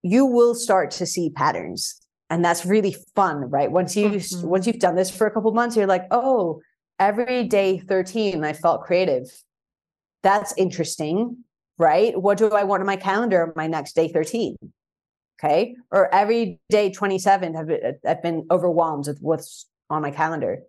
You 0.02 0.26
will 0.26 0.54
start 0.54 0.90
to 0.92 1.06
see 1.06 1.30
patterns 1.30 2.00
and 2.30 2.44
that's 2.44 2.64
really 2.64 2.94
fun 3.16 3.50
right? 3.50 3.70
Once 3.70 3.96
you 3.96 4.10
mm-hmm. 4.10 4.46
once 4.46 4.66
you've 4.66 4.78
done 4.78 4.94
this 4.94 5.10
for 5.10 5.26
a 5.26 5.30
couple 5.30 5.50
months 5.52 5.76
you're 5.76 5.86
like 5.86 6.06
oh 6.10 6.60
every 7.00 7.44
day 7.44 7.78
13 7.78 8.44
i 8.44 8.52
felt 8.52 8.82
creative. 8.82 9.24
That's 10.22 10.54
interesting 10.56 11.38
right? 11.78 12.20
What 12.20 12.38
do 12.38 12.50
i 12.50 12.64
want 12.64 12.80
on 12.80 12.86
my 12.86 12.96
calendar 12.96 13.42
on 13.42 13.52
my 13.56 13.66
next 13.66 13.94
day 13.94 14.08
13 14.08 14.56
okay? 15.40 15.74
Or 15.90 16.14
every 16.14 16.60
day 16.68 16.90
27 16.90 17.54
have 17.54 17.70
i've 18.06 18.22
been 18.22 18.46
overwhelmed 18.50 19.06
with 19.06 19.18
what's 19.20 19.66
on 19.88 20.02
my 20.02 20.10
calendar. 20.10 20.60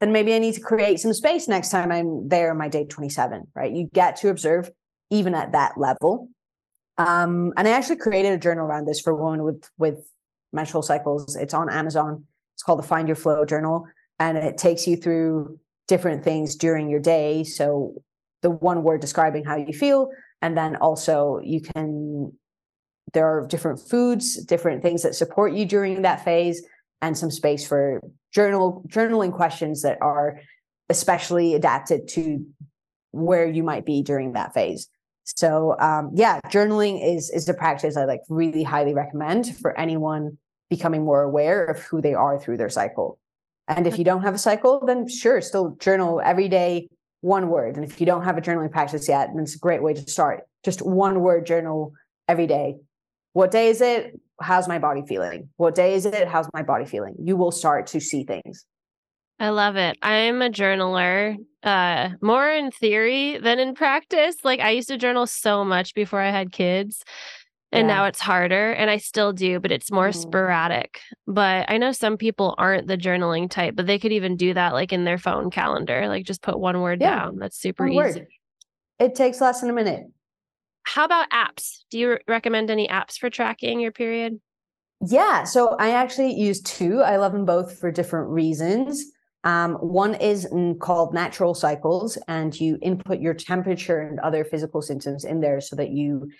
Then 0.00 0.12
maybe 0.12 0.34
i 0.34 0.38
need 0.38 0.54
to 0.54 0.60
create 0.60 1.00
some 1.00 1.12
space 1.12 1.46
next 1.46 1.70
time 1.70 1.92
i'm 1.92 2.28
there 2.28 2.50
on 2.50 2.58
my 2.58 2.68
day 2.68 2.86
27 2.86 3.48
right? 3.54 3.72
You 3.72 3.88
get 3.92 4.16
to 4.18 4.30
observe 4.30 4.70
even 5.10 5.34
at 5.34 5.52
that 5.52 5.78
level 5.78 6.28
um, 6.98 7.52
and 7.56 7.68
i 7.68 7.70
actually 7.70 7.96
created 7.96 8.32
a 8.32 8.38
journal 8.38 8.66
around 8.66 8.86
this 8.86 9.00
for 9.00 9.14
women 9.14 9.42
with 9.42 9.68
with 9.78 10.08
menstrual 10.52 10.82
cycles. 10.82 11.36
It's 11.36 11.54
on 11.54 11.70
Amazon. 11.70 12.24
It's 12.54 12.62
called 12.62 12.78
the 12.78 12.86
Find 12.86 13.08
Your 13.08 13.16
Flow 13.16 13.44
Journal, 13.44 13.86
and 14.18 14.36
it 14.36 14.58
takes 14.58 14.86
you 14.86 14.96
through 14.96 15.58
different 15.86 16.24
things 16.24 16.56
during 16.56 16.90
your 16.90 17.00
day. 17.00 17.44
So 17.44 18.02
the 18.42 18.50
one 18.50 18.82
word 18.82 19.00
describing 19.00 19.44
how 19.44 19.56
you 19.56 19.72
feel, 19.72 20.10
and 20.42 20.56
then 20.56 20.76
also 20.76 21.40
you 21.42 21.60
can. 21.60 22.32
There 23.14 23.26
are 23.26 23.46
different 23.46 23.80
foods, 23.80 24.44
different 24.44 24.82
things 24.82 25.02
that 25.02 25.14
support 25.14 25.54
you 25.54 25.64
during 25.64 26.02
that 26.02 26.24
phase, 26.24 26.62
and 27.00 27.16
some 27.16 27.30
space 27.30 27.66
for 27.66 28.02
journal 28.34 28.84
journaling 28.88 29.32
questions 29.32 29.82
that 29.82 29.98
are 30.02 30.40
especially 30.90 31.54
adapted 31.54 32.08
to 32.08 32.44
where 33.12 33.46
you 33.46 33.62
might 33.62 33.86
be 33.86 34.02
during 34.02 34.32
that 34.32 34.52
phase. 34.52 34.88
So 35.36 35.76
um, 35.78 36.10
yeah, 36.14 36.40
journaling 36.48 37.04
is 37.04 37.30
is 37.30 37.48
a 37.48 37.54
practice 37.54 37.96
I 37.96 38.04
like 38.04 38.20
really 38.28 38.62
highly 38.62 38.94
recommend 38.94 39.56
for 39.56 39.78
anyone 39.78 40.38
becoming 40.70 41.04
more 41.04 41.22
aware 41.22 41.64
of 41.64 41.78
who 41.80 42.00
they 42.00 42.14
are 42.14 42.38
through 42.38 42.56
their 42.56 42.68
cycle. 42.68 43.18
And 43.68 43.86
if 43.86 43.98
you 43.98 44.04
don't 44.04 44.22
have 44.22 44.34
a 44.34 44.38
cycle, 44.38 44.82
then 44.86 45.08
sure, 45.08 45.40
still 45.40 45.76
journal 45.78 46.22
every 46.24 46.48
day, 46.48 46.88
one 47.20 47.48
word. 47.48 47.76
And 47.76 47.84
if 47.84 48.00
you 48.00 48.06
don't 48.06 48.24
have 48.24 48.38
a 48.38 48.40
journaling 48.40 48.70
practice 48.70 49.08
yet, 49.08 49.30
then 49.34 49.42
it's 49.42 49.56
a 49.56 49.58
great 49.58 49.82
way 49.82 49.92
to 49.92 50.10
start. 50.10 50.44
Just 50.64 50.80
one 50.80 51.20
word 51.20 51.46
journal 51.46 51.92
every 52.26 52.46
day. 52.46 52.76
What 53.34 53.50
day 53.50 53.68
is 53.68 53.80
it? 53.80 54.18
How's 54.40 54.68
my 54.68 54.78
body 54.78 55.02
feeling? 55.06 55.50
What 55.56 55.74
day 55.74 55.94
is 55.94 56.06
it? 56.06 56.28
How's 56.28 56.48
my 56.54 56.62
body 56.62 56.86
feeling? 56.86 57.16
You 57.18 57.36
will 57.36 57.50
start 57.50 57.88
to 57.88 58.00
see 58.00 58.24
things. 58.24 58.64
I 59.40 59.50
love 59.50 59.76
it. 59.76 59.96
I'm 60.02 60.42
a 60.42 60.50
journaler, 60.50 61.36
uh, 61.62 62.10
more 62.20 62.50
in 62.50 62.70
theory 62.70 63.38
than 63.38 63.58
in 63.58 63.74
practice. 63.74 64.36
Like 64.42 64.60
I 64.60 64.70
used 64.70 64.88
to 64.88 64.98
journal 64.98 65.26
so 65.26 65.64
much 65.64 65.94
before 65.94 66.20
I 66.20 66.30
had 66.30 66.50
kids, 66.50 67.04
and 67.70 67.86
yeah. 67.88 67.94
now 67.94 68.04
it's 68.06 68.20
harder, 68.20 68.72
and 68.72 68.90
I 68.90 68.96
still 68.96 69.32
do, 69.32 69.60
but 69.60 69.70
it's 69.70 69.92
more 69.92 70.08
mm. 70.08 70.14
sporadic. 70.14 71.00
But 71.26 71.70
I 71.70 71.78
know 71.78 71.92
some 71.92 72.16
people 72.16 72.54
aren't 72.58 72.88
the 72.88 72.96
journaling 72.96 73.48
type, 73.48 73.76
but 73.76 73.86
they 73.86 73.98
could 73.98 74.12
even 74.12 74.36
do 74.36 74.54
that 74.54 74.72
like 74.72 74.92
in 74.92 75.04
their 75.04 75.18
phone 75.18 75.50
calendar, 75.50 76.08
like 76.08 76.24
just 76.24 76.42
put 76.42 76.58
one 76.58 76.80
word 76.80 77.00
yeah. 77.00 77.16
down. 77.16 77.36
That's 77.36 77.60
super 77.60 77.84
one 77.84 78.08
easy. 78.08 78.20
Word. 78.20 78.28
It 78.98 79.14
takes 79.14 79.40
less 79.40 79.60
than 79.60 79.70
a 79.70 79.74
minute. 79.74 80.04
How 80.82 81.04
about 81.04 81.30
apps? 81.30 81.84
Do 81.90 81.98
you 81.98 82.18
recommend 82.26 82.70
any 82.70 82.88
apps 82.88 83.18
for 83.18 83.30
tracking 83.30 83.78
your 83.78 83.92
period? 83.92 84.40
Yeah, 85.06 85.44
so 85.44 85.76
I 85.78 85.90
actually 85.90 86.34
use 86.34 86.60
two. 86.62 87.02
I 87.02 87.16
love 87.18 87.32
them 87.32 87.44
both 87.44 87.78
for 87.78 87.92
different 87.92 88.30
reasons. 88.30 89.04
Um, 89.44 89.74
one 89.74 90.14
is 90.14 90.48
called 90.80 91.14
natural 91.14 91.54
cycles, 91.54 92.18
and 92.26 92.58
you 92.58 92.78
input 92.82 93.20
your 93.20 93.34
temperature 93.34 94.00
and 94.00 94.18
other 94.20 94.44
physical 94.44 94.82
symptoms 94.82 95.24
in 95.24 95.40
there 95.40 95.60
so 95.60 95.76
that 95.76 95.90
you 95.90 96.30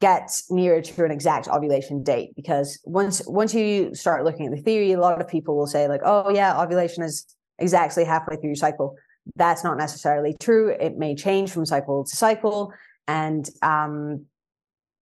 get 0.00 0.30
nearer 0.50 0.82
to 0.82 1.04
an 1.04 1.10
exact 1.10 1.48
ovulation 1.48 2.02
date. 2.02 2.34
Because 2.36 2.80
once 2.84 3.22
once 3.26 3.54
you 3.54 3.94
start 3.94 4.24
looking 4.24 4.46
at 4.46 4.52
the 4.52 4.62
theory 4.62 4.92
a 4.92 5.00
lot 5.00 5.20
of 5.20 5.28
people 5.28 5.56
will 5.56 5.66
say 5.66 5.88
like 5.88 6.00
oh 6.04 6.30
yeah 6.30 6.60
ovulation 6.60 7.02
is 7.02 7.24
exactly 7.58 8.04
halfway 8.04 8.36
through 8.36 8.50
your 8.50 8.56
cycle. 8.56 8.96
That's 9.34 9.64
not 9.64 9.76
necessarily 9.76 10.36
true. 10.40 10.68
It 10.68 10.96
may 10.96 11.14
change 11.14 11.50
from 11.50 11.66
cycle 11.66 12.04
to 12.04 12.16
cycle 12.16 12.72
and 13.08 13.48
um, 13.62 14.26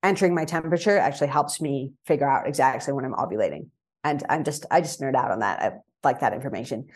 entering 0.02 0.34
my 0.34 0.44
temperature 0.44 0.98
actually 0.98 1.28
helps 1.28 1.60
me 1.60 1.92
figure 2.06 2.28
out 2.28 2.46
exactly 2.46 2.92
when 2.92 3.04
i'm 3.04 3.14
ovulating. 3.14 3.68
And 4.04 4.22
i'm 4.28 4.44
just 4.44 4.64
i 4.70 4.80
just 4.80 5.00
nerd 5.00 5.14
out 5.14 5.30
on 5.30 5.40
that. 5.40 5.60
I 5.60 5.72
like 6.04 6.20
that 6.20 6.32
information 6.32 6.86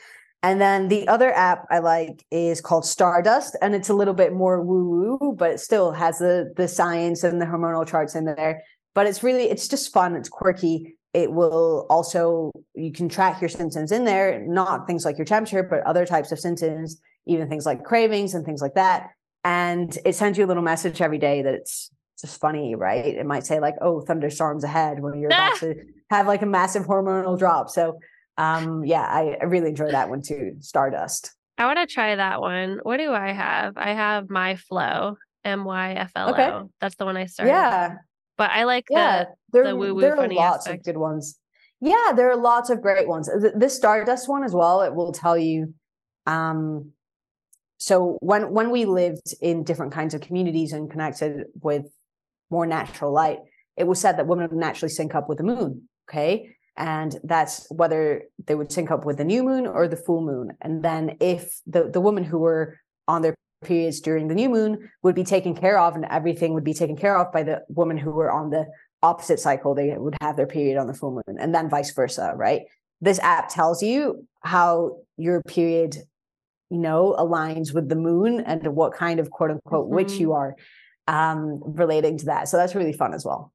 and 0.42 0.60
then 0.60 0.88
the 0.88 1.08
other 1.08 1.32
app 1.32 1.66
I 1.70 1.80
like 1.80 2.24
is 2.30 2.60
called 2.60 2.86
Stardust, 2.86 3.56
and 3.60 3.74
it's 3.74 3.88
a 3.88 3.94
little 3.94 4.14
bit 4.14 4.32
more 4.32 4.62
woo 4.62 5.18
woo, 5.18 5.34
but 5.36 5.50
it 5.50 5.60
still 5.60 5.92
has 5.92 6.18
the 6.18 6.52
the 6.56 6.68
science 6.68 7.24
and 7.24 7.40
the 7.40 7.46
hormonal 7.46 7.86
charts 7.86 8.14
in 8.14 8.24
there. 8.24 8.62
But 8.94 9.06
it's 9.06 9.22
really 9.22 9.44
it's 9.44 9.66
just 9.66 9.92
fun. 9.92 10.14
It's 10.14 10.28
quirky. 10.28 10.96
It 11.12 11.32
will 11.32 11.86
also 11.90 12.52
you 12.74 12.92
can 12.92 13.08
track 13.08 13.40
your 13.40 13.48
symptoms 13.48 13.90
in 13.90 14.04
there, 14.04 14.40
not 14.46 14.86
things 14.86 15.04
like 15.04 15.18
your 15.18 15.24
temperature, 15.24 15.64
but 15.64 15.82
other 15.82 16.06
types 16.06 16.30
of 16.30 16.38
symptoms, 16.38 17.00
even 17.26 17.48
things 17.48 17.66
like 17.66 17.82
cravings 17.82 18.34
and 18.34 18.44
things 18.44 18.62
like 18.62 18.74
that. 18.74 19.10
And 19.42 19.96
it 20.04 20.14
sends 20.14 20.38
you 20.38 20.44
a 20.44 20.46
little 20.48 20.62
message 20.62 21.00
every 21.00 21.18
day 21.18 21.42
that 21.42 21.54
it's 21.54 21.90
just 22.20 22.40
funny, 22.40 22.76
right? 22.76 23.06
It 23.06 23.26
might 23.26 23.44
say 23.44 23.58
like, 23.58 23.74
"Oh, 23.80 24.02
thunderstorms 24.02 24.62
ahead" 24.62 25.00
when 25.00 25.18
you're 25.18 25.30
about 25.32 25.56
to 25.58 25.74
have 26.10 26.28
like 26.28 26.42
a 26.42 26.46
massive 26.46 26.86
hormonal 26.86 27.36
drop. 27.36 27.70
So 27.70 27.98
um 28.38 28.84
yeah 28.84 29.02
I, 29.02 29.36
I 29.40 29.44
really 29.44 29.68
enjoy 29.68 29.90
that 29.90 30.08
one 30.08 30.22
too 30.22 30.56
stardust. 30.60 31.32
I 31.58 31.66
want 31.66 31.78
to 31.80 31.92
try 31.92 32.14
that 32.14 32.40
one. 32.40 32.78
What 32.84 32.98
do 32.98 33.12
i 33.12 33.32
have? 33.32 33.76
I 33.76 33.92
have 33.92 34.30
my 34.30 34.56
flow, 34.56 35.16
m-y-f-l-o 35.44 36.30
okay. 36.32 36.68
that's 36.80 36.94
the 36.94 37.04
one 37.04 37.16
i 37.16 37.26
started. 37.26 37.50
Yeah. 37.50 37.94
But 38.36 38.50
i 38.52 38.64
like 38.64 38.86
yeah, 38.88 39.24
the, 39.52 39.64
the 39.64 39.76
woo-woo 39.76 40.00
there 40.00 40.16
are 40.16 40.28
lots 40.28 40.66
aspect. 40.66 40.86
of 40.86 40.94
good 40.94 41.00
ones. 41.00 41.38
Yeah 41.80 42.12
there 42.16 42.30
are 42.30 42.36
lots 42.36 42.70
of 42.70 42.80
great 42.80 43.06
ones. 43.06 43.28
This 43.54 43.76
stardust 43.76 44.28
one 44.28 44.44
as 44.44 44.54
well 44.54 44.82
it 44.82 44.94
will 44.94 45.12
tell 45.12 45.36
you 45.36 45.74
um 46.26 46.92
so 47.78 48.18
when 48.20 48.52
when 48.52 48.70
we 48.70 48.84
lived 48.84 49.34
in 49.40 49.64
different 49.64 49.92
kinds 49.92 50.14
of 50.14 50.20
communities 50.20 50.72
and 50.72 50.90
connected 50.90 51.44
with 51.62 51.86
more 52.50 52.66
natural 52.66 53.12
light 53.12 53.38
it 53.76 53.86
was 53.86 54.00
said 54.00 54.18
that 54.18 54.26
women 54.26 54.48
would 54.48 54.58
naturally 54.58 54.90
sync 54.90 55.14
up 55.14 55.28
with 55.28 55.38
the 55.38 55.44
moon 55.44 55.88
okay 56.08 56.54
and 56.78 57.18
that's 57.24 57.66
whether 57.70 58.22
they 58.46 58.54
would 58.54 58.70
sync 58.72 58.90
up 58.90 59.04
with 59.04 59.18
the 59.18 59.24
new 59.24 59.42
moon 59.42 59.66
or 59.66 59.88
the 59.88 59.96
full 59.96 60.22
moon. 60.22 60.52
And 60.62 60.82
then 60.82 61.16
if 61.20 61.60
the 61.66 61.90
the 61.90 62.00
women 62.00 62.24
who 62.24 62.38
were 62.38 62.78
on 63.08 63.20
their 63.20 63.34
periods 63.64 64.00
during 64.00 64.28
the 64.28 64.34
new 64.36 64.48
moon 64.48 64.88
would 65.02 65.16
be 65.16 65.24
taken 65.24 65.54
care 65.54 65.78
of 65.78 65.96
and 65.96 66.04
everything 66.04 66.54
would 66.54 66.64
be 66.64 66.72
taken 66.72 66.96
care 66.96 67.18
of 67.18 67.32
by 67.32 67.42
the 67.42 67.62
women 67.68 67.98
who 67.98 68.12
were 68.12 68.30
on 68.30 68.50
the 68.50 68.64
opposite 69.02 69.40
cycle 69.40 69.74
they 69.74 69.96
would 69.96 70.16
have 70.20 70.36
their 70.36 70.46
period 70.46 70.78
on 70.78 70.86
the 70.86 70.94
full 70.94 71.10
moon 71.10 71.38
and 71.38 71.52
then 71.52 71.68
vice 71.68 71.92
versa 71.92 72.32
right? 72.36 72.62
This 73.00 73.18
app 73.18 73.48
tells 73.48 73.82
you 73.82 74.26
how 74.42 74.98
your 75.16 75.42
period 75.42 75.96
you 76.70 76.78
know 76.78 77.16
aligns 77.18 77.74
with 77.74 77.88
the 77.88 77.96
moon 77.96 78.40
and 78.40 78.64
what 78.68 78.92
kind 78.94 79.18
of 79.18 79.30
quote 79.30 79.50
unquote 79.50 79.86
mm-hmm. 79.86 79.96
witch 79.96 80.12
you 80.12 80.32
are 80.32 80.54
um 81.08 81.60
relating 81.64 82.18
to 82.18 82.26
that. 82.26 82.48
So 82.48 82.56
that's 82.56 82.76
really 82.76 82.92
fun 82.92 83.14
as 83.14 83.24
well 83.24 83.52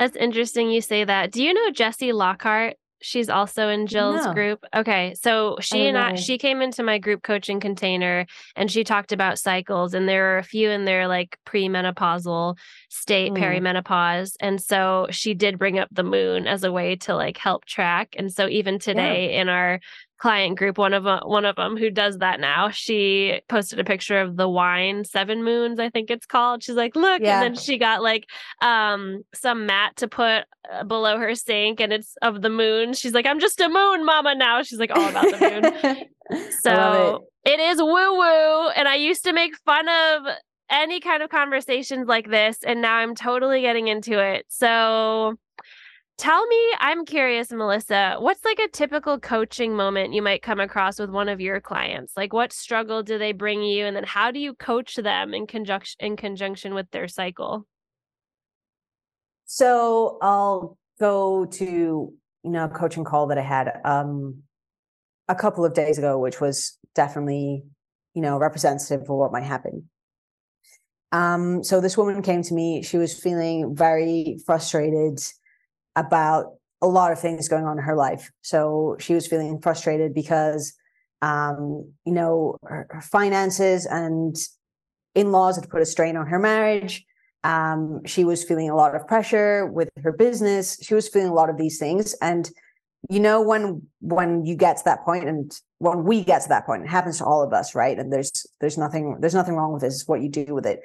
that's 0.00 0.16
interesting 0.16 0.70
you 0.70 0.80
say 0.80 1.04
that. 1.04 1.30
Do 1.30 1.44
you 1.44 1.52
know 1.52 1.70
Jessie 1.70 2.14
Lockhart? 2.14 2.76
She's 3.02 3.28
also 3.28 3.68
in 3.68 3.86
Jill's 3.86 4.24
no. 4.24 4.32
group. 4.32 4.64
Okay. 4.74 5.14
So 5.14 5.58
she 5.60 5.86
and 5.86 5.96
I, 5.96 6.14
she 6.14 6.38
came 6.38 6.62
into 6.62 6.82
my 6.82 6.98
group 6.98 7.22
coaching 7.22 7.60
container 7.60 8.26
and 8.56 8.70
she 8.70 8.82
talked 8.82 9.12
about 9.12 9.38
cycles. 9.38 9.92
And 9.92 10.08
there 10.08 10.34
are 10.34 10.38
a 10.38 10.42
few 10.42 10.70
in 10.70 10.86
there 10.86 11.06
like 11.06 11.38
premenopausal 11.46 12.56
state, 12.88 13.32
mm. 13.32 13.38
perimenopause. 13.38 14.36
And 14.40 14.60
so 14.60 15.06
she 15.10 15.34
did 15.34 15.58
bring 15.58 15.78
up 15.78 15.88
the 15.90 16.02
moon 16.02 16.46
as 16.46 16.64
a 16.64 16.72
way 16.72 16.96
to 16.96 17.14
like 17.14 17.36
help 17.36 17.66
track. 17.66 18.14
And 18.18 18.32
so 18.32 18.48
even 18.48 18.78
today 18.78 19.32
yeah. 19.34 19.40
in 19.42 19.48
our 19.50 19.80
client 20.20 20.58
group 20.58 20.76
one 20.76 20.92
of 20.92 21.06
uh, 21.06 21.20
one 21.24 21.46
of 21.46 21.56
them 21.56 21.78
who 21.78 21.88
does 21.88 22.18
that 22.18 22.40
now 22.40 22.68
she 22.68 23.40
posted 23.48 23.80
a 23.80 23.84
picture 23.84 24.20
of 24.20 24.36
the 24.36 24.48
wine 24.48 25.02
seven 25.02 25.42
moons 25.42 25.80
i 25.80 25.88
think 25.88 26.10
it's 26.10 26.26
called. 26.26 26.62
She's 26.62 26.76
like 26.76 26.94
look 26.94 27.22
yeah. 27.22 27.42
and 27.42 27.56
then 27.56 27.62
she 27.62 27.78
got 27.78 28.02
like 28.02 28.26
um 28.60 29.22
some 29.34 29.66
mat 29.66 29.96
to 29.96 30.08
put 30.08 30.44
uh, 30.70 30.84
below 30.84 31.16
her 31.18 31.34
sink 31.34 31.80
and 31.80 31.92
it's 31.92 32.16
of 32.20 32.42
the 32.42 32.50
moon. 32.50 32.92
She's 32.92 33.14
like 33.14 33.26
i'm 33.26 33.40
just 33.40 33.60
a 33.60 33.68
moon 33.68 34.04
mama 34.04 34.34
now. 34.34 34.62
She's 34.62 34.78
like 34.78 34.90
all 34.90 35.08
about 35.08 35.24
the 35.24 35.80
moon. 35.82 35.96
So 36.60 37.26
it. 37.44 37.58
it 37.58 37.60
is 37.60 37.78
woo 37.78 38.16
woo 38.16 38.68
and 38.68 38.86
i 38.86 38.94
used 38.94 39.24
to 39.24 39.32
make 39.32 39.56
fun 39.66 39.88
of 39.88 40.32
any 40.70 41.00
kind 41.00 41.24
of 41.24 41.28
conversations 41.28 42.06
like 42.06 42.30
this 42.30 42.58
and 42.64 42.80
now 42.80 42.94
i'm 42.94 43.16
totally 43.16 43.62
getting 43.62 43.88
into 43.88 44.22
it. 44.22 44.44
So 44.48 45.38
Tell 46.20 46.46
me, 46.48 46.74
I'm 46.80 47.06
curious, 47.06 47.50
Melissa, 47.50 48.16
what's 48.18 48.44
like 48.44 48.58
a 48.58 48.68
typical 48.68 49.18
coaching 49.18 49.74
moment 49.74 50.12
you 50.12 50.20
might 50.20 50.42
come 50.42 50.60
across 50.60 50.98
with 50.98 51.08
one 51.08 51.30
of 51.30 51.40
your 51.40 51.62
clients? 51.62 52.12
Like 52.14 52.34
what 52.34 52.52
struggle 52.52 53.02
do 53.02 53.16
they 53.16 53.32
bring 53.32 53.62
you 53.62 53.86
and 53.86 53.96
then 53.96 54.04
how 54.04 54.30
do 54.30 54.38
you 54.38 54.52
coach 54.52 54.96
them 54.96 55.32
in 55.32 55.46
conjunction 55.46 55.96
in 55.98 56.18
conjunction 56.18 56.74
with 56.74 56.90
their 56.90 57.08
cycle? 57.08 57.66
So, 59.46 60.18
I'll 60.20 60.76
go 61.00 61.46
to, 61.46 61.64
you 61.64 62.12
know, 62.44 62.66
a 62.66 62.68
coaching 62.68 63.04
call 63.04 63.28
that 63.28 63.38
I 63.38 63.42
had 63.42 63.80
um 63.86 64.42
a 65.26 65.34
couple 65.34 65.64
of 65.64 65.72
days 65.72 65.96
ago 65.96 66.18
which 66.18 66.38
was 66.38 66.76
definitely, 66.94 67.64
you 68.12 68.20
know, 68.20 68.36
representative 68.36 69.00
of 69.00 69.08
what 69.08 69.32
might 69.32 69.44
happen. 69.44 69.88
Um 71.12 71.64
so 71.64 71.80
this 71.80 71.96
woman 71.96 72.20
came 72.20 72.42
to 72.42 72.52
me, 72.52 72.82
she 72.82 72.98
was 72.98 73.18
feeling 73.18 73.74
very 73.74 74.38
frustrated 74.44 75.18
about 75.96 76.54
a 76.82 76.86
lot 76.86 77.12
of 77.12 77.20
things 77.20 77.48
going 77.48 77.64
on 77.64 77.78
in 77.78 77.84
her 77.84 77.96
life. 77.96 78.30
So 78.42 78.96
she 78.98 79.14
was 79.14 79.26
feeling 79.26 79.60
frustrated 79.60 80.14
because, 80.14 80.72
um, 81.20 81.92
you 82.04 82.12
know, 82.12 82.56
her, 82.62 82.86
her 82.90 83.00
finances 83.02 83.86
and 83.86 84.36
in 85.14 85.32
laws 85.32 85.56
had 85.56 85.68
put 85.68 85.82
a 85.82 85.86
strain 85.86 86.16
on 86.16 86.26
her 86.26 86.38
marriage. 86.38 87.04
Um, 87.42 88.02
she 88.06 88.24
was 88.24 88.44
feeling 88.44 88.70
a 88.70 88.76
lot 88.76 88.94
of 88.94 89.06
pressure 89.06 89.66
with 89.66 89.88
her 90.02 90.12
business. 90.12 90.78
She 90.82 90.94
was 90.94 91.08
feeling 91.08 91.30
a 91.30 91.34
lot 91.34 91.50
of 91.50 91.58
these 91.58 91.78
things. 91.78 92.14
And, 92.20 92.50
you 93.08 93.20
know, 93.20 93.40
when 93.40 93.82
when 94.00 94.44
you 94.44 94.56
get 94.56 94.76
to 94.78 94.84
that 94.84 95.04
point 95.04 95.26
and 95.26 95.50
when 95.78 96.04
we 96.04 96.22
get 96.22 96.42
to 96.42 96.48
that 96.50 96.66
point, 96.66 96.84
it 96.84 96.88
happens 96.88 97.18
to 97.18 97.24
all 97.24 97.42
of 97.42 97.52
us, 97.52 97.74
right? 97.74 97.98
And 97.98 98.12
there's 98.12 98.46
there's 98.60 98.76
nothing 98.76 99.16
there's 99.20 99.34
nothing 99.34 99.54
wrong 99.54 99.72
with 99.72 99.82
this. 99.82 99.94
It's 99.94 100.08
what 100.08 100.20
you 100.20 100.28
do 100.28 100.54
with 100.54 100.66
it. 100.66 100.80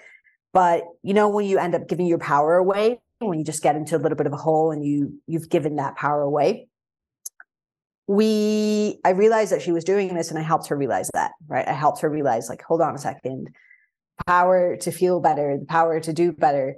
But 0.54 0.86
you 1.04 1.14
know, 1.14 1.28
when 1.28 1.46
you 1.46 1.60
end 1.60 1.76
up 1.76 1.90
giving 1.90 2.06
your 2.06 2.18
power 2.18 2.56
away 2.56 3.02
when 3.20 3.40
you 3.40 3.46
just 3.46 3.64
get 3.64 3.76
into 3.76 3.96
a 3.96 4.00
little 4.00 4.18
bit 4.18 4.28
of 4.28 4.34
a 4.34 4.38
hole 4.38 4.72
and 4.72 4.84
you 4.86 5.20
you've 5.28 5.50
given 5.50 5.78
that 5.78 5.96
power 5.96 6.22
away. 6.22 6.68
We 8.08 9.00
i 9.04 9.12
realized 9.12 9.52
that 9.52 9.62
she 9.62 9.72
was 9.72 9.84
doing 9.84 10.14
this 10.14 10.30
and 10.30 10.38
i 10.38 10.44
helped 10.44 10.68
her 10.68 10.78
realize 10.78 11.10
that 11.14 11.32
right? 11.48 11.68
I 11.68 11.74
helped 11.74 12.02
her 12.02 12.10
realize 12.10 12.50
like 12.50 12.62
hold 12.62 12.82
on 12.82 12.96
a 12.96 13.00
second. 13.00 13.50
Power 14.28 14.78
to 14.78 14.92
feel 14.92 15.20
better 15.20 15.58
the 15.58 15.66
power 15.66 16.00
to 16.00 16.14
do 16.14 16.32
better 16.32 16.76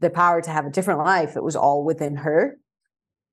the 0.00 0.10
power 0.10 0.40
to 0.40 0.50
have 0.50 0.66
a 0.66 0.70
different 0.70 1.00
life 1.00 1.36
it 1.36 1.42
was 1.42 1.56
all 1.56 1.84
within 1.84 2.16
her. 2.16 2.58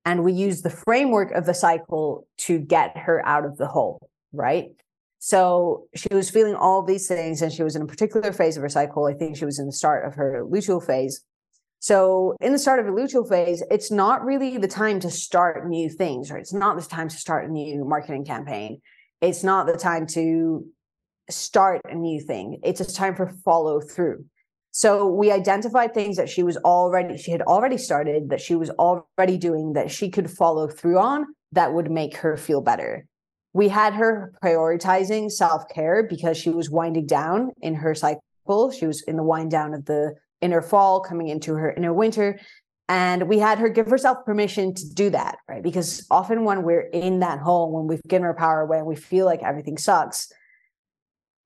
And 0.04 0.24
we 0.24 0.32
used 0.32 0.64
the 0.64 0.70
framework 0.70 1.30
of 1.32 1.44
the 1.44 1.54
cycle 1.54 2.26
to 2.38 2.58
get 2.58 2.96
her 2.96 3.24
out 3.26 3.44
of 3.44 3.58
the 3.58 3.66
hole 3.66 4.10
right? 4.32 4.66
So 5.18 5.86
she 5.94 6.08
was 6.12 6.30
feeling 6.30 6.54
all 6.54 6.82
these 6.82 7.06
things 7.06 7.42
and 7.42 7.52
she 7.52 7.62
was 7.62 7.76
in 7.76 7.82
a 7.82 7.86
particular 7.86 8.32
phase 8.32 8.56
of 8.56 8.62
her 8.62 8.68
cycle. 8.68 9.04
I 9.04 9.12
think 9.12 9.36
she 9.36 9.44
was 9.44 9.58
in 9.58 9.66
the 9.66 9.72
start 9.72 10.06
of 10.06 10.14
her 10.14 10.44
luteal 10.48 10.84
phase 10.84 11.22
so 11.80 12.36
in 12.42 12.52
the 12.52 12.58
start 12.58 12.78
of 12.78 12.86
a 12.86 12.90
luteal 12.90 13.26
phase, 13.26 13.62
it's 13.70 13.90
not 13.90 14.22
really 14.22 14.58
the 14.58 14.68
time 14.68 15.00
to 15.00 15.10
start 15.10 15.66
new 15.66 15.88
things, 15.88 16.30
right? 16.30 16.40
It's 16.40 16.52
not 16.52 16.76
the 16.76 16.86
time 16.86 17.08
to 17.08 17.16
start 17.16 17.48
a 17.48 17.52
new 17.52 17.86
marketing 17.86 18.26
campaign. 18.26 18.82
It's 19.22 19.42
not 19.42 19.66
the 19.66 19.78
time 19.78 20.06
to 20.08 20.66
start 21.30 21.80
a 21.88 21.94
new 21.94 22.20
thing. 22.20 22.60
It's 22.62 22.82
a 22.82 22.92
time 22.92 23.14
for 23.14 23.28
follow 23.44 23.80
through. 23.80 24.26
So 24.72 25.06
we 25.06 25.32
identified 25.32 25.94
things 25.94 26.16
that 26.18 26.28
she 26.28 26.42
was 26.42 26.58
already, 26.58 27.16
she 27.16 27.32
had 27.32 27.42
already 27.42 27.78
started, 27.78 28.28
that 28.28 28.42
she 28.42 28.54
was 28.54 28.68
already 28.70 29.38
doing, 29.38 29.72
that 29.72 29.90
she 29.90 30.10
could 30.10 30.30
follow 30.30 30.68
through 30.68 30.98
on 30.98 31.26
that 31.52 31.72
would 31.72 31.90
make 31.90 32.18
her 32.18 32.36
feel 32.36 32.60
better. 32.60 33.06
We 33.54 33.68
had 33.68 33.94
her 33.94 34.32
prioritizing 34.44 35.30
self 35.30 35.66
care 35.68 36.06
because 36.08 36.36
she 36.36 36.50
was 36.50 36.70
winding 36.70 37.06
down 37.06 37.52
in 37.62 37.74
her 37.76 37.94
cycle. 37.94 38.70
She 38.70 38.86
was 38.86 39.02
in 39.02 39.16
the 39.16 39.24
wind 39.24 39.50
down 39.50 39.72
of 39.72 39.86
the 39.86 40.14
inner 40.40 40.62
fall, 40.62 41.00
coming 41.00 41.28
into 41.28 41.54
her 41.54 41.72
inner 41.72 41.92
winter. 41.92 42.38
And 42.88 43.28
we 43.28 43.38
had 43.38 43.58
her 43.60 43.68
give 43.68 43.86
herself 43.86 44.24
permission 44.24 44.74
to 44.74 44.94
do 44.94 45.10
that, 45.10 45.38
right? 45.48 45.62
Because 45.62 46.06
often 46.10 46.44
when 46.44 46.64
we're 46.64 46.80
in 46.80 47.20
that 47.20 47.38
hole, 47.38 47.70
when 47.70 47.86
we've 47.86 48.02
given 48.02 48.26
our 48.26 48.34
power 48.34 48.62
away 48.62 48.78
and 48.78 48.86
we 48.86 48.96
feel 48.96 49.26
like 49.26 49.42
everything 49.44 49.78
sucks, 49.78 50.32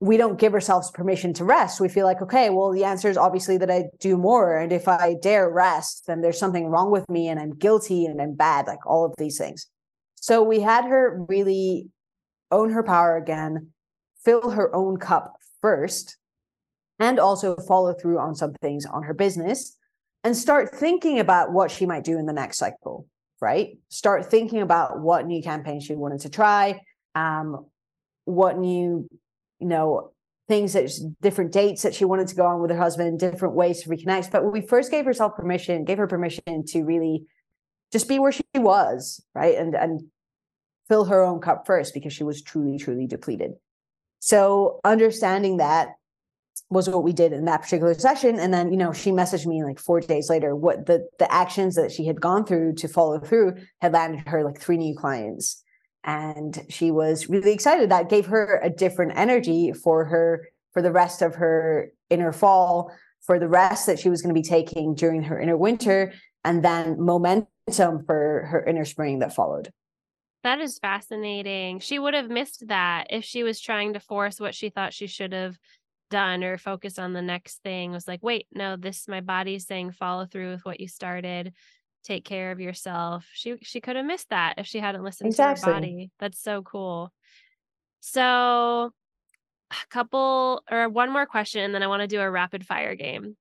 we 0.01 0.17
don't 0.17 0.39
give 0.39 0.55
ourselves 0.55 0.91
permission 0.91 1.33
to 1.35 1.45
rest. 1.45 1.81
We 1.81 1.89
feel 1.89 2.07
like, 2.07 2.23
okay, 2.23 2.51
well, 2.51 2.73
the 2.73 2.85
answer 2.85 3.11
is 3.11 3.17
obviously 3.17 3.59
that 3.59 3.71
I 3.71 3.85
do 4.01 4.17
more. 4.17 4.57
And 4.57 4.73
if 4.73 4.89
I 4.89 5.17
dare 5.21 5.51
rest, 5.51 6.05
then 6.07 6.21
there's 6.21 6.39
something 6.39 6.67
wrong 6.67 6.91
with 6.91 7.09
me 7.09 7.29
and 7.29 7.39
I'm 7.39 7.55
guilty 7.55 8.07
and 8.07 8.21
I'm 8.21 8.35
bad, 8.35 8.67
like 8.67 8.87
all 8.87 9.05
of 9.05 9.15
these 9.19 9.39
things. 9.39 9.67
So 10.15 10.43
we 10.43 10.61
had 10.61 10.85
her 10.85 11.25
really 11.29 11.91
own 12.51 12.71
her 12.71 12.83
power 12.83 13.17
again, 13.17 13.69
fill 14.25 14.51
her 14.51 14.75
own 14.75 14.97
cup 14.97 15.37
first, 15.61 16.17
and 16.99 17.19
also 17.19 17.57
follow 17.57 17.93
through 17.93 18.19
on 18.19 18.35
some 18.35 18.53
things 18.55 18.87
on 18.87 19.03
her 19.03 19.15
business 19.15 19.77
and 20.23 20.37
start 20.37 20.75
thinking 20.75 21.19
about 21.21 21.53
what 21.53 21.71
she 21.71 21.87
might 21.87 22.05
do 22.05 22.19
in 22.19 22.27
the 22.27 22.33
next 22.33 22.59
cycle, 22.59 23.07
right? 23.41 23.79
Start 23.89 24.31
thinking 24.31 24.61
about 24.61 25.01
what 25.01 25.27
new 25.27 25.43
campaign 25.43 25.81
she 25.81 25.95
wanted 25.95 26.21
to 26.21 26.31
try, 26.31 26.81
um, 27.15 27.67
what 28.25 28.59
new, 28.59 29.09
you 29.59 29.67
know, 29.67 30.11
things 30.49 30.75
that 30.75 30.91
different 31.21 31.53
dates 31.53 31.83
that 31.83 31.95
she 31.95 32.05
wanted 32.05 32.29
to 32.29 32.35
go 32.35 32.47
on 32.47 32.61
with 32.61 32.71
her 32.71 32.79
husband, 32.79 33.19
different 33.19 33.55
ways 33.55 33.83
to 33.83 33.89
reconnect. 33.89 34.31
But 34.31 34.51
we 34.51 34.61
first 34.61 34.91
gave 34.91 35.05
herself 35.05 35.35
permission, 35.37 35.85
gave 35.85 35.99
her 35.99 36.07
permission 36.07 36.65
to 36.67 36.83
really 36.83 37.25
just 37.93 38.09
be 38.09 38.19
where 38.19 38.33
she 38.33 38.43
was, 38.55 39.25
right? 39.35 39.57
And 39.57 39.75
and 39.75 40.03
fill 40.89 41.05
her 41.07 41.23
own 41.23 41.41
cup 41.41 41.67
first 41.67 41.95
because 41.95 42.13
she 42.13 42.25
was 42.25 42.43
truly, 42.43 42.79
truly 42.79 43.07
depleted. 43.07 43.53
So 44.21 44.81
understanding 44.85 45.59
that 45.59 45.89
was 46.71 46.89
what 46.89 47.05
we 47.05 47.13
did 47.13 47.33
in 47.33 47.45
that 47.45 47.63
particular 47.63 47.95
session. 47.95 48.39
And 48.39 48.53
then, 48.53 48.71
you 48.71 48.77
know, 48.77 48.93
she 48.93 49.11
messaged 49.11 49.47
me 49.47 49.63
like 49.63 49.79
four 49.79 50.01
days 50.01 50.29
later 50.31 50.57
what 50.57 50.87
the 50.87 51.07
the 51.19 51.33
actions 51.33 51.77
that 51.77 51.93
she 51.93 52.07
had 52.07 52.21
gone 52.21 52.45
through 52.45 52.75
to 52.77 52.89
follow 52.89 53.19
through 53.19 53.55
had 53.81 53.93
landed 53.93 54.27
her 54.29 54.45
like 54.45 54.61
three 54.61 54.77
new 54.77 54.97
clients. 54.97 55.63
And 56.03 56.61
she 56.69 56.91
was 56.91 57.29
really 57.29 57.53
excited. 57.53 57.91
That 57.91 58.11
gave 58.11 58.27
her 58.27 58.61
a 58.63 58.71
different 58.71 59.13
energy 59.17 59.73
for 59.73 60.05
her 60.07 60.49
for 60.73 60.83
the 60.83 60.93
rest 60.93 61.23
of 61.23 61.37
her 61.37 61.93
inner 62.11 62.33
fall, 62.33 62.91
for 63.23 63.39
the 63.39 63.49
rest 63.49 63.87
that 63.87 63.99
she 63.99 64.11
was 64.11 64.21
going 64.21 64.35
to 64.35 64.39
be 64.39 64.47
taking 64.47 64.95
during 64.95 65.23
her 65.23 65.41
inner 65.41 65.57
winter, 65.57 66.13
and 66.45 66.63
then 66.63 67.01
momentum 67.01 68.05
for 68.05 68.47
her 68.51 68.63
inner 68.67 68.85
spring 68.85 69.21
that 69.21 69.35
followed. 69.35 69.73
That 70.43 70.61
is 70.61 70.79
fascinating. 70.79 71.79
She 71.79 71.99
would 71.99 72.13
have 72.13 72.29
missed 72.29 72.69
that 72.69 73.07
if 73.09 73.25
she 73.25 73.43
was 73.43 73.61
trying 73.61 73.95
to 73.95 74.01
force 74.01 74.39
what 74.39 74.55
she 74.55 74.69
thought 74.69 74.93
she 74.93 75.07
should 75.07 75.33
have 75.33 75.57
done 76.15 76.45
or 76.45 76.59
focus 76.59 76.97
on 76.97 77.13
the 77.13 77.21
next 77.21 77.61
thing. 77.65 77.91
Was 77.91 78.07
like, 78.07 78.23
wait, 78.23 78.47
no, 78.55 78.77
this 78.77 79.09
my 79.09 79.21
body's 79.21 79.67
saying 79.67 79.91
follow 79.91 80.27
through 80.27 80.53
with 80.53 80.65
what 80.65 80.79
you 80.79 80.87
started. 80.87 81.53
Take 82.05 82.25
care 82.25 82.53
of 82.53 82.61
yourself. 82.61 83.27
She 83.33 83.57
she 83.63 83.81
could 83.81 83.97
have 83.97 84.07
missed 84.07 84.31
that 84.31 84.55
if 84.59 84.67
she 84.67 84.79
hadn't 84.79 85.03
listened 85.03 85.27
exactly. 85.27 85.63
to 85.63 85.67
her 85.67 85.75
body. 85.75 86.11
That's 86.21 86.41
so 86.41 86.63
cool. 86.63 87.13
So 87.99 88.93
a 89.73 89.87
couple 89.91 90.63
or 90.71 90.89
one 90.89 91.13
more 91.13 91.27
question 91.27 91.63
and 91.63 91.75
then 91.75 91.83
I 91.83 91.89
want 91.89 92.03
to 92.03 92.07
do 92.07 92.21
a 92.21 92.31
rapid 92.31 92.65
fire 92.65 92.95
game. 92.95 93.37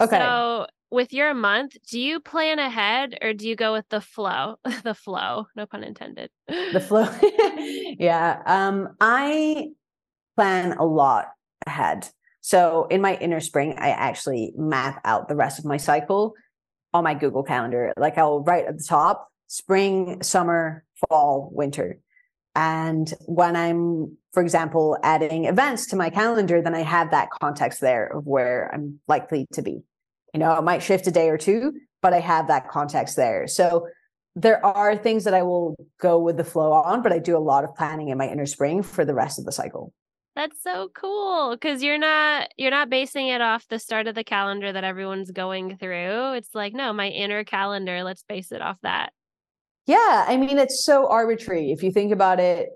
Okay. 0.00 0.16
So 0.18 0.66
with 0.90 1.12
your 1.12 1.34
month, 1.34 1.76
do 1.90 2.00
you 2.00 2.20
plan 2.20 2.58
ahead 2.58 3.18
or 3.20 3.34
do 3.34 3.46
you 3.46 3.56
go 3.56 3.74
with 3.74 3.88
the 3.90 4.00
flow? 4.00 4.56
the 4.84 4.94
flow, 4.94 5.48
no 5.54 5.66
pun 5.66 5.84
intended. 5.84 6.30
The 6.48 6.80
flow. 6.80 7.08
yeah. 7.98 8.40
Um, 8.46 8.96
I 9.02 9.72
plan 10.34 10.72
a 10.78 10.86
lot 10.86 11.26
ahead. 11.66 12.08
So 12.40 12.86
in 12.90 13.00
my 13.00 13.16
inner 13.16 13.40
spring, 13.40 13.74
I 13.78 13.90
actually 13.90 14.52
map 14.56 15.00
out 15.04 15.28
the 15.28 15.36
rest 15.36 15.58
of 15.58 15.64
my 15.64 15.76
cycle 15.76 16.34
on 16.94 17.04
my 17.04 17.14
Google 17.14 17.42
Calendar. 17.42 17.92
Like 17.96 18.18
I'll 18.18 18.40
write 18.40 18.66
at 18.66 18.78
the 18.78 18.84
top 18.84 19.28
spring, 19.48 20.22
summer, 20.22 20.84
fall, 21.08 21.50
winter. 21.52 21.98
And 22.54 23.12
when 23.26 23.54
I'm, 23.54 24.16
for 24.32 24.42
example, 24.42 24.96
adding 25.02 25.44
events 25.44 25.86
to 25.88 25.96
my 25.96 26.08
calendar, 26.08 26.62
then 26.62 26.74
I 26.74 26.82
have 26.82 27.10
that 27.10 27.28
context 27.30 27.80
there 27.80 28.06
of 28.06 28.26
where 28.26 28.70
I'm 28.72 29.00
likely 29.06 29.46
to 29.52 29.62
be. 29.62 29.82
You 30.32 30.40
know, 30.40 30.56
it 30.56 30.62
might 30.62 30.82
shift 30.82 31.06
a 31.06 31.10
day 31.10 31.28
or 31.28 31.38
two, 31.38 31.74
but 32.00 32.14
I 32.14 32.20
have 32.20 32.48
that 32.48 32.68
context 32.68 33.16
there. 33.16 33.46
So 33.46 33.88
there 34.34 34.64
are 34.64 34.96
things 34.96 35.24
that 35.24 35.34
I 35.34 35.42
will 35.42 35.76
go 36.00 36.18
with 36.18 36.36
the 36.36 36.44
flow 36.44 36.72
on, 36.72 37.02
but 37.02 37.12
I 37.12 37.18
do 37.18 37.36
a 37.36 37.38
lot 37.38 37.64
of 37.64 37.74
planning 37.74 38.08
in 38.08 38.18
my 38.18 38.28
inner 38.28 38.46
spring 38.46 38.82
for 38.82 39.04
the 39.04 39.14
rest 39.14 39.38
of 39.38 39.44
the 39.44 39.52
cycle. 39.52 39.92
That's 40.36 40.62
so 40.62 40.90
cool 40.94 41.52
because 41.52 41.82
you're 41.82 41.96
not 41.96 42.50
you're 42.58 42.70
not 42.70 42.90
basing 42.90 43.28
it 43.28 43.40
off 43.40 43.66
the 43.68 43.78
start 43.78 44.06
of 44.06 44.14
the 44.14 44.22
calendar 44.22 44.70
that 44.70 44.84
everyone's 44.84 45.30
going 45.30 45.78
through. 45.78 46.34
It's 46.34 46.54
like, 46.54 46.74
no, 46.74 46.92
my 46.92 47.08
inner 47.08 47.42
calendar, 47.42 48.04
let's 48.04 48.22
base 48.22 48.52
it 48.52 48.60
off 48.60 48.76
that. 48.82 49.14
Yeah, 49.86 50.26
I 50.28 50.36
mean 50.36 50.58
it's 50.58 50.84
so 50.84 51.08
arbitrary 51.08 51.72
if 51.72 51.82
you 51.82 51.90
think 51.90 52.12
about 52.12 52.38
it 52.38 52.68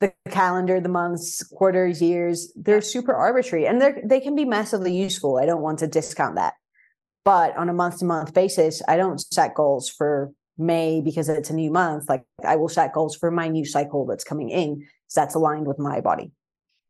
the 0.00 0.12
calendar, 0.30 0.80
the 0.80 0.88
months, 0.88 1.42
quarters, 1.42 2.02
years, 2.02 2.52
they're 2.56 2.82
super 2.82 3.14
arbitrary 3.14 3.66
and 3.66 3.80
they 3.80 4.00
they 4.02 4.20
can 4.20 4.34
be 4.34 4.46
massively 4.46 4.96
useful. 4.96 5.36
I 5.36 5.44
don't 5.44 5.62
want 5.62 5.80
to 5.80 5.86
discount 5.86 6.36
that. 6.36 6.54
But 7.26 7.54
on 7.58 7.68
a 7.68 7.74
month 7.74 7.98
to 7.98 8.06
month 8.06 8.32
basis, 8.32 8.80
I 8.88 8.96
don't 8.96 9.18
set 9.18 9.54
goals 9.54 9.90
for 9.90 10.32
May 10.56 11.02
because 11.02 11.28
it's 11.28 11.50
a 11.50 11.54
new 11.54 11.70
month. 11.70 12.08
Like 12.08 12.24
I 12.42 12.56
will 12.56 12.70
set 12.70 12.94
goals 12.94 13.14
for 13.14 13.30
my 13.30 13.48
new 13.48 13.66
cycle 13.66 14.06
that's 14.06 14.24
coming 14.24 14.48
in. 14.48 14.86
So 15.08 15.20
that's 15.20 15.34
aligned 15.34 15.66
with 15.66 15.78
my 15.78 16.00
body. 16.00 16.32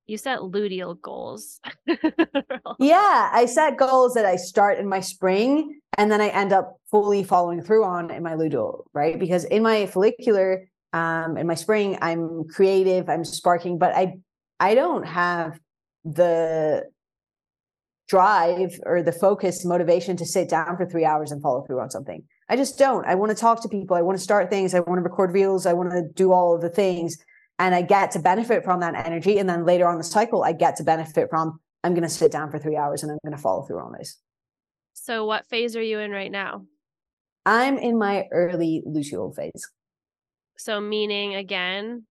You 0.06 0.18
set 0.18 0.38
luteal 0.40 1.00
goals. 1.00 1.60
yeah, 2.78 3.30
I 3.32 3.46
set 3.46 3.76
goals 3.76 4.14
that 4.14 4.24
I 4.24 4.36
start 4.36 4.78
in 4.78 4.88
my 4.88 5.00
spring 5.00 5.80
and 5.98 6.12
then 6.12 6.20
I 6.20 6.28
end 6.28 6.52
up 6.52 6.76
fully 6.90 7.24
following 7.24 7.62
through 7.62 7.84
on 7.84 8.10
in 8.10 8.22
my 8.22 8.34
luteal, 8.34 8.84
right? 8.92 9.18
Because 9.18 9.44
in 9.44 9.62
my 9.62 9.86
follicular, 9.86 10.68
um, 10.96 11.36
in 11.36 11.46
my 11.46 11.54
spring 11.54 11.98
i'm 12.00 12.44
creative 12.48 13.08
i'm 13.08 13.24
sparking 13.24 13.78
but 13.78 13.94
i 13.94 14.14
i 14.60 14.74
don't 14.74 15.06
have 15.06 15.58
the 16.04 16.84
drive 18.08 18.78
or 18.84 19.02
the 19.02 19.12
focus 19.12 19.64
motivation 19.64 20.16
to 20.16 20.24
sit 20.24 20.48
down 20.48 20.76
for 20.76 20.86
three 20.86 21.04
hours 21.04 21.32
and 21.32 21.42
follow 21.42 21.62
through 21.62 21.80
on 21.80 21.90
something 21.90 22.22
i 22.48 22.56
just 22.56 22.78
don't 22.78 23.04
i 23.06 23.14
want 23.14 23.30
to 23.30 23.36
talk 23.36 23.60
to 23.60 23.68
people 23.68 23.96
i 23.96 24.00
want 24.00 24.16
to 24.16 24.22
start 24.22 24.48
things 24.48 24.74
i 24.74 24.80
want 24.80 24.98
to 24.98 25.02
record 25.02 25.32
reels 25.32 25.66
i 25.66 25.72
want 25.72 25.90
to 25.90 26.02
do 26.14 26.32
all 26.32 26.54
of 26.54 26.62
the 26.62 26.70
things 26.70 27.18
and 27.58 27.74
i 27.74 27.82
get 27.82 28.10
to 28.10 28.18
benefit 28.18 28.64
from 28.64 28.80
that 28.80 28.94
energy 29.06 29.38
and 29.38 29.48
then 29.48 29.64
later 29.64 29.86
on 29.86 29.98
the 29.98 30.04
cycle 30.04 30.42
i 30.42 30.52
get 30.52 30.76
to 30.76 30.84
benefit 30.84 31.28
from 31.30 31.58
i'm 31.84 31.92
going 31.92 32.02
to 32.02 32.08
sit 32.08 32.32
down 32.32 32.50
for 32.50 32.58
three 32.58 32.76
hours 32.76 33.02
and 33.02 33.12
i'm 33.12 33.18
going 33.24 33.36
to 33.36 33.42
follow 33.42 33.62
through 33.62 33.80
on 33.80 33.92
this 33.92 34.18
so 34.94 35.24
what 35.24 35.46
phase 35.46 35.76
are 35.76 35.82
you 35.82 35.98
in 35.98 36.10
right 36.10 36.32
now 36.32 36.62
i'm 37.44 37.78
in 37.78 37.98
my 37.98 38.24
early 38.32 38.82
luteal 38.86 39.34
phase 39.34 39.68
so 40.58 40.80
meaning 40.80 41.34
again? 41.34 42.04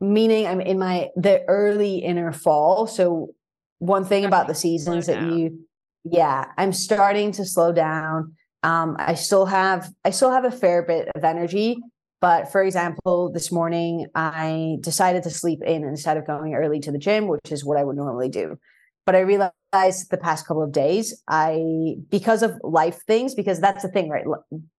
Meaning 0.00 0.46
I'm 0.46 0.60
in 0.60 0.78
my 0.78 1.10
the 1.16 1.42
early 1.46 1.98
inner 1.98 2.32
fall. 2.32 2.86
So 2.86 3.34
one 3.78 4.04
thing 4.04 4.24
about 4.24 4.46
the 4.46 4.54
seasons 4.54 5.06
that 5.06 5.22
you 5.22 5.66
yeah, 6.04 6.46
I'm 6.56 6.72
starting 6.72 7.32
to 7.32 7.44
slow 7.44 7.72
down. 7.72 8.34
Um, 8.62 8.96
I 8.98 9.14
still 9.14 9.46
have 9.46 9.90
I 10.04 10.10
still 10.10 10.30
have 10.30 10.44
a 10.44 10.50
fair 10.50 10.82
bit 10.82 11.08
of 11.14 11.24
energy, 11.24 11.78
but 12.20 12.52
for 12.52 12.62
example, 12.62 13.30
this 13.32 13.50
morning 13.50 14.06
I 14.14 14.76
decided 14.80 15.22
to 15.24 15.30
sleep 15.30 15.62
in 15.62 15.84
instead 15.84 16.16
of 16.16 16.26
going 16.26 16.54
early 16.54 16.80
to 16.80 16.92
the 16.92 16.98
gym, 16.98 17.28
which 17.28 17.50
is 17.50 17.64
what 17.64 17.78
I 17.78 17.84
would 17.84 17.96
normally 17.96 18.28
do. 18.28 18.58
But 19.06 19.16
I 19.16 19.20
realized 19.20 20.10
the 20.10 20.18
past 20.20 20.46
couple 20.46 20.62
of 20.62 20.72
days, 20.72 21.22
I 21.26 21.96
because 22.10 22.42
of 22.42 22.60
life 22.62 23.02
things, 23.06 23.34
because 23.34 23.60
that's 23.60 23.82
the 23.82 23.88
thing, 23.88 24.08
right? 24.08 24.24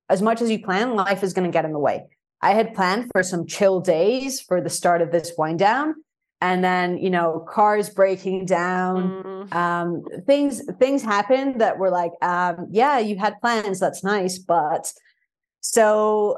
As 0.09 0.21
much 0.21 0.41
as 0.41 0.51
you 0.51 0.63
plan, 0.63 0.95
life 0.95 1.23
is 1.23 1.33
going 1.33 1.49
to 1.49 1.53
get 1.53 1.65
in 1.65 1.73
the 1.73 1.79
way. 1.79 2.05
I 2.41 2.53
had 2.53 2.73
planned 2.73 3.09
for 3.13 3.23
some 3.23 3.45
chill 3.45 3.79
days 3.79 4.41
for 4.41 4.61
the 4.61 4.69
start 4.69 5.01
of 5.01 5.11
this 5.11 5.33
wind 5.37 5.59
down. 5.59 5.95
And 6.43 6.63
then, 6.63 6.97
you 6.97 7.11
know, 7.11 7.45
cars 7.47 7.91
breaking 7.91 8.45
down, 8.45 9.23
mm. 9.23 9.55
um, 9.55 10.03
things 10.25 10.63
things 10.79 11.03
happened 11.03 11.61
that 11.61 11.77
were 11.77 11.91
like, 11.91 12.13
um, 12.23 12.67
yeah, 12.71 12.97
you 12.97 13.15
had 13.17 13.39
plans, 13.41 13.79
that's 13.79 14.03
nice. 14.03 14.39
But 14.39 14.91
so 15.59 16.37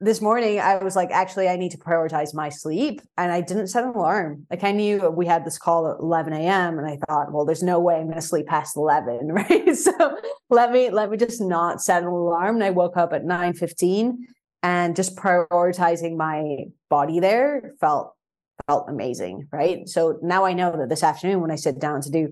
this 0.00 0.20
morning 0.20 0.60
I 0.60 0.76
was 0.76 0.94
like, 0.94 1.10
actually, 1.10 1.48
I 1.48 1.56
need 1.56 1.72
to 1.72 1.78
prioritize 1.78 2.32
my 2.32 2.48
sleep. 2.48 3.00
And 3.16 3.32
I 3.32 3.40
didn't 3.40 3.66
set 3.68 3.84
an 3.84 3.90
alarm. 3.90 4.46
Like 4.50 4.62
I 4.62 4.72
knew 4.72 5.10
we 5.10 5.26
had 5.26 5.44
this 5.44 5.58
call 5.58 5.90
at 5.90 5.98
11 5.98 6.32
a.m. 6.32 6.78
and 6.78 6.86
I 6.86 6.98
thought, 7.06 7.32
well, 7.32 7.44
there's 7.44 7.62
no 7.62 7.80
way 7.80 7.96
I'm 7.96 8.04
going 8.04 8.14
to 8.14 8.22
sleep 8.22 8.46
past 8.46 8.76
11. 8.76 9.28
Right. 9.38 9.76
So 9.76 10.18
let 10.50 10.72
me, 10.72 10.90
let 10.90 11.10
me 11.10 11.16
just 11.16 11.40
not 11.40 11.80
set 11.80 12.02
an 12.02 12.08
alarm. 12.08 12.56
And 12.56 12.64
I 12.64 12.70
woke 12.70 12.96
up 12.96 13.12
at 13.12 13.24
9 13.24 13.54
15 13.54 14.26
and 14.62 14.96
just 14.96 15.16
prioritizing 15.16 16.16
my 16.16 16.64
body 16.88 17.20
there 17.20 17.74
felt 17.80 18.14
felt 18.66 18.88
amazing 18.88 19.46
right 19.52 19.88
so 19.88 20.18
now 20.20 20.44
i 20.44 20.52
know 20.52 20.76
that 20.76 20.88
this 20.88 21.04
afternoon 21.04 21.40
when 21.40 21.50
i 21.50 21.54
sit 21.54 21.78
down 21.78 22.00
to 22.00 22.10
do 22.10 22.28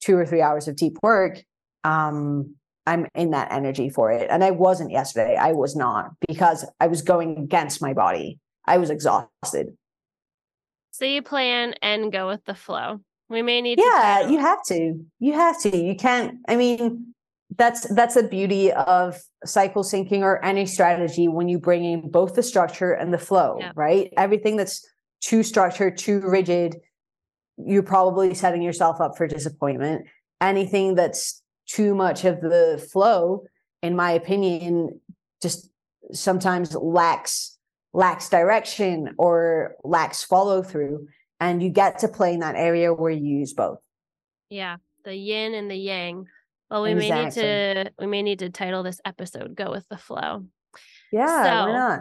two 0.00 0.16
or 0.16 0.24
three 0.24 0.40
hours 0.40 0.68
of 0.68 0.74
deep 0.74 0.96
work 1.02 1.42
um 1.84 2.54
i'm 2.86 3.06
in 3.14 3.30
that 3.30 3.52
energy 3.52 3.88
for 3.88 4.10
it. 4.10 4.28
And 4.30 4.44
i 4.44 4.50
wasn't 4.50 4.90
yesterday. 4.90 5.36
I 5.36 5.52
was 5.52 5.76
not 5.76 6.10
because 6.26 6.64
i 6.80 6.86
was 6.86 7.02
going 7.02 7.38
against 7.38 7.82
my 7.82 7.92
body. 7.92 8.38
I 8.66 8.78
was 8.78 8.90
exhausted. 8.90 9.76
So 10.90 11.04
you 11.04 11.22
plan 11.22 11.74
and 11.82 12.10
go 12.10 12.26
with 12.26 12.44
the 12.44 12.54
flow. 12.54 13.00
We 13.28 13.42
may 13.42 13.60
need 13.60 13.76
to. 13.76 13.84
yeah 13.84 14.28
you 14.28 14.38
have 14.38 14.62
to. 14.66 15.04
You 15.18 15.32
have 15.34 15.60
to. 15.62 15.76
You 15.76 15.94
can't 15.94 16.38
i 16.48 16.56
mean 16.56 17.14
that's 17.56 17.88
that's 17.94 18.14
the 18.14 18.24
beauty 18.24 18.72
of 18.72 19.18
cycle 19.44 19.84
syncing 19.84 20.20
or 20.20 20.44
any 20.44 20.66
strategy 20.66 21.28
when 21.28 21.48
you 21.48 21.58
bring 21.58 21.84
in 21.84 22.10
both 22.10 22.34
the 22.34 22.42
structure 22.42 22.92
and 22.92 23.14
the 23.14 23.18
flow 23.18 23.58
yeah. 23.60 23.72
right? 23.74 24.12
Everything 24.16 24.56
that's 24.56 24.84
too 25.20 25.42
structured 25.42 25.96
too 25.96 26.20
rigid 26.20 26.76
you're 27.58 27.82
probably 27.82 28.34
setting 28.34 28.62
yourself 28.62 29.00
up 29.00 29.16
for 29.16 29.26
disappointment. 29.26 30.06
Anything 30.40 30.94
that's 30.94 31.42
too 31.66 31.94
much 31.94 32.24
of 32.24 32.40
the 32.40 32.84
flow 32.92 33.44
in 33.82 33.96
my 33.96 34.12
opinion 34.12 35.00
just 35.42 35.70
sometimes 36.12 36.74
lacks 36.74 37.58
lacks 37.92 38.28
direction 38.28 39.14
or 39.18 39.74
lacks 39.84 40.22
follow 40.22 40.62
through 40.62 41.06
and 41.40 41.62
you 41.62 41.68
get 41.68 41.98
to 41.98 42.08
play 42.08 42.32
in 42.34 42.40
that 42.40 42.54
area 42.56 42.92
where 42.92 43.10
you 43.10 43.38
use 43.38 43.52
both 43.54 43.78
yeah 44.50 44.76
the 45.04 45.14
yin 45.14 45.54
and 45.54 45.70
the 45.70 45.76
yang 45.76 46.26
Well, 46.70 46.82
we 46.82 46.92
exactly. 46.92 47.42
may 47.42 47.74
need 47.74 47.84
to 47.84 47.92
we 47.98 48.06
may 48.06 48.22
need 48.22 48.38
to 48.40 48.50
title 48.50 48.82
this 48.82 49.00
episode 49.04 49.54
"Go 49.54 49.70
with 49.70 49.86
the 49.88 49.96
Flow." 49.96 50.44
Yeah, 51.12 51.44
so, 51.44 51.66
why 51.66 51.72
not? 51.72 52.00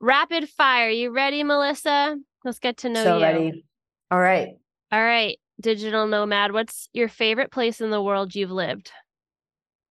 Rapid 0.00 0.48
fire. 0.50 0.90
You 0.90 1.10
ready, 1.10 1.42
Melissa? 1.42 2.18
Let's 2.44 2.58
get 2.58 2.76
to 2.78 2.90
know 2.90 3.02
so 3.02 3.16
you. 3.16 3.22
ready. 3.22 3.64
All 4.10 4.20
right. 4.20 4.50
All 4.92 5.02
right, 5.02 5.38
digital 5.60 6.06
nomad. 6.06 6.52
What's 6.52 6.88
your 6.92 7.08
favorite 7.08 7.50
place 7.50 7.80
in 7.80 7.90
the 7.90 8.02
world 8.02 8.34
you've 8.34 8.50
lived? 8.50 8.90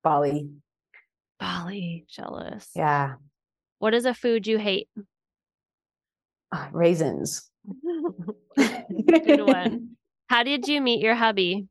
Bali. 0.03 0.49
Bali. 1.39 2.05
Jealous. 2.09 2.69
Yeah. 2.75 3.15
What 3.79 3.93
is 3.93 4.05
a 4.05 4.13
food 4.13 4.47
you 4.47 4.57
hate? 4.57 4.89
Uh, 6.51 6.67
raisins. 6.71 7.49
Good 8.55 9.45
one. 9.45 9.97
How 10.27 10.43
did 10.43 10.67
you 10.67 10.81
meet 10.81 11.01
your 11.01 11.15
hubby? 11.15 11.67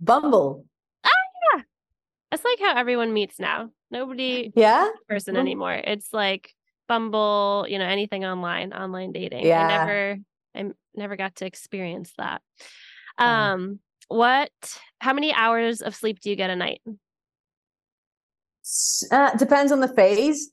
Bumble. 0.00 0.64
Ah, 1.04 1.10
yeah. 1.54 1.62
That's 2.30 2.44
like 2.44 2.58
how 2.60 2.76
everyone 2.76 3.12
meets 3.12 3.38
now. 3.38 3.70
Nobody, 3.90 4.52
yeah, 4.54 4.88
person 5.08 5.36
anymore. 5.36 5.74
It's 5.74 6.12
like 6.12 6.54
Bumble, 6.88 7.66
you 7.68 7.78
know, 7.78 7.84
anything 7.84 8.24
online, 8.24 8.72
online 8.72 9.12
dating. 9.12 9.44
Yeah. 9.44 9.64
I 9.64 9.68
never, 9.68 10.18
I 10.54 10.72
never 10.94 11.16
got 11.16 11.36
to 11.36 11.46
experience 11.46 12.12
that. 12.16 12.40
Um, 13.20 13.78
what? 14.08 14.50
How 14.98 15.12
many 15.12 15.32
hours 15.32 15.82
of 15.82 15.94
sleep 15.94 16.20
do 16.20 16.30
you 16.30 16.36
get 16.36 16.50
a 16.50 16.56
night? 16.56 16.80
Uh, 19.10 19.36
depends 19.36 19.72
on 19.72 19.80
the 19.80 19.88
phase 19.88 20.50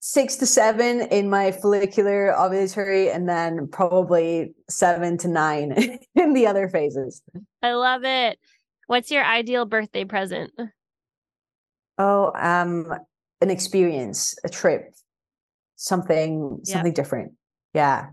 six 0.00 0.36
to 0.36 0.46
seven 0.46 1.02
in 1.02 1.28
my 1.28 1.52
follicular 1.52 2.34
ovulatory 2.36 3.14
and 3.14 3.28
then 3.28 3.68
probably 3.68 4.54
seven 4.68 5.18
to 5.18 5.28
nine 5.28 5.98
in 6.14 6.32
the 6.32 6.46
other 6.46 6.68
phases. 6.68 7.22
I 7.62 7.72
love 7.72 8.04
it. 8.04 8.38
What's 8.86 9.10
your 9.10 9.24
ideal 9.24 9.66
birthday 9.66 10.04
present? 10.04 10.52
Oh, 11.98 12.32
um, 12.34 12.92
an 13.42 13.50
experience, 13.50 14.34
a 14.42 14.48
trip, 14.48 14.94
something, 15.76 16.60
something 16.64 16.94
different. 16.94 17.32
Yeah. 17.74 18.08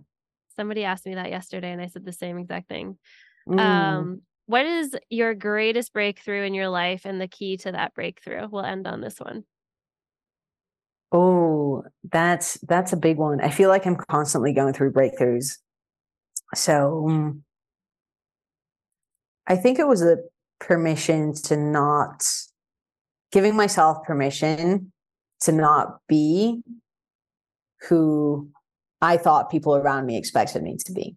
Somebody 0.57 0.83
asked 0.83 1.05
me 1.05 1.15
that 1.15 1.29
yesterday 1.29 1.71
and 1.71 1.81
I 1.81 1.87
said 1.87 2.03
the 2.03 2.11
same 2.11 2.37
exact 2.37 2.67
thing. 2.67 2.97
Mm. 3.47 3.59
Um, 3.59 4.21
what 4.45 4.65
is 4.65 4.95
your 5.09 5.33
greatest 5.33 5.93
breakthrough 5.93 6.43
in 6.43 6.53
your 6.53 6.69
life 6.69 7.05
and 7.05 7.19
the 7.19 7.27
key 7.27 7.57
to 7.57 7.71
that 7.71 7.93
breakthrough? 7.93 8.47
We'll 8.49 8.63
end 8.63 8.87
on 8.87 9.01
this 9.01 9.19
one. 9.19 9.43
Oh, 11.11 11.83
that's 12.11 12.55
that's 12.61 12.93
a 12.93 12.97
big 12.97 13.17
one. 13.17 13.39
I 13.41 13.49
feel 13.49 13.69
like 13.69 13.85
I'm 13.85 13.95
constantly 13.95 14.53
going 14.53 14.73
through 14.73 14.91
breakthroughs. 14.91 15.57
So 16.55 17.07
um, 17.09 17.43
I 19.47 19.55
think 19.55 19.79
it 19.79 19.87
was 19.87 20.01
a 20.01 20.17
permission 20.59 21.33
to 21.33 21.55
not 21.55 22.25
giving 23.31 23.55
myself 23.55 24.03
permission 24.03 24.91
to 25.41 25.51
not 25.51 25.99
be 26.07 26.61
who 27.87 28.49
I 29.01 29.17
thought 29.17 29.51
people 29.51 29.75
around 29.75 30.05
me 30.05 30.17
expected 30.17 30.63
me 30.63 30.77
to 30.85 30.91
be. 30.91 31.15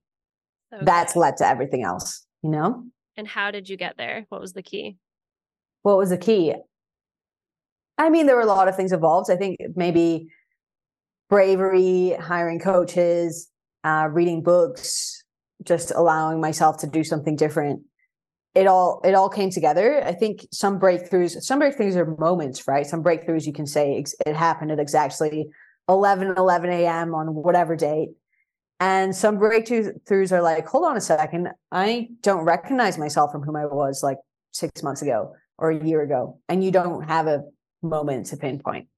Okay. 0.73 0.85
That's 0.85 1.17
led 1.17 1.37
to 1.39 1.47
everything 1.47 1.83
else, 1.83 2.27
you 2.43 2.51
know? 2.51 2.85
And 3.17 3.27
how 3.27 3.51
did 3.51 3.69
you 3.69 3.77
get 3.77 3.97
there? 3.97 4.27
What 4.29 4.41
was 4.41 4.53
the 4.53 4.63
key? 4.63 4.97
What 5.83 5.97
was 5.99 6.11
the 6.11 6.19
key? 6.19 6.55
I 7.99 8.09
mean, 8.09 8.27
there 8.27 8.37
were 8.37 8.43
a 8.43 8.47
lot 8.47 8.69
of 8.69 8.77
things 8.77 8.93
involved. 8.93 9.31
I 9.31 9.37
think 9.37 9.59
maybe 9.75 10.29
bravery, 11.29 12.17
hiring 12.19 12.59
coaches, 12.59 13.49
uh, 13.85 14.09
reading 14.11 14.43
books, 14.43 15.23
just 15.65 15.91
allowing 15.95 16.41
myself 16.41 16.79
to 16.79 16.87
do 16.87 17.05
something 17.05 17.37
different. 17.37 17.83
It 18.55 18.67
all 18.67 19.01
it 19.05 19.15
all 19.15 19.29
came 19.29 19.51
together. 19.51 20.03
I 20.05 20.13
think 20.13 20.47
some 20.53 20.81
breakthroughs, 20.81 21.41
some 21.43 21.61
breakthroughs 21.61 21.95
are 21.95 22.17
moments, 22.17 22.67
right? 22.67 22.87
Some 22.87 23.03
breakthroughs 23.03 23.47
you 23.47 23.53
can 23.53 23.67
say 23.67 24.03
it 24.27 24.35
happened 24.35 24.73
at 24.73 24.81
exactly 24.81 25.49
11, 25.89 26.35
11 26.37 26.71
a.m. 26.71 27.15
on 27.15 27.35
whatever 27.35 27.77
date. 27.77 28.11
And 28.81 29.15
some 29.15 29.39
breakthroughs 29.39 30.33
are 30.33 30.41
like, 30.41 30.67
hold 30.67 30.87
on 30.87 30.97
a 30.97 31.01
second, 31.03 31.51
I 31.71 32.09
don't 32.23 32.45
recognize 32.45 32.97
myself 32.97 33.31
from 33.31 33.43
whom 33.43 33.55
I 33.55 33.67
was 33.67 34.03
like 34.03 34.17
six 34.53 34.83
months 34.83 35.03
ago 35.03 35.35
or 35.59 35.71
a 35.71 35.85
year 35.85 36.01
ago. 36.01 36.41
And 36.49 36.65
you 36.65 36.71
don't 36.71 37.03
have 37.03 37.27
a 37.27 37.45
moment 37.83 38.27
to 38.27 38.39
pinpoint. 38.39 38.89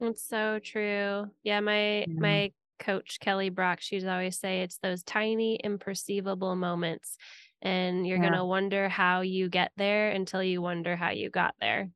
It's 0.00 0.26
so 0.26 0.58
true. 0.58 1.26
Yeah, 1.42 1.60
my 1.60 1.98
yeah. 1.98 2.06
my 2.08 2.52
coach 2.78 3.20
Kelly 3.20 3.50
Brock, 3.50 3.80
she's 3.82 4.06
always 4.06 4.38
say 4.38 4.62
it's 4.62 4.78
those 4.78 5.02
tiny 5.02 5.60
imperceivable 5.62 6.56
moments 6.56 7.18
and 7.62 8.06
you're 8.06 8.16
yeah. 8.16 8.22
going 8.22 8.38
to 8.38 8.44
wonder 8.46 8.88
how 8.88 9.20
you 9.20 9.50
get 9.50 9.70
there 9.76 10.10
until 10.10 10.42
you 10.42 10.62
wonder 10.62 10.96
how 10.96 11.10
you 11.10 11.28
got 11.28 11.54
there. 11.60 11.90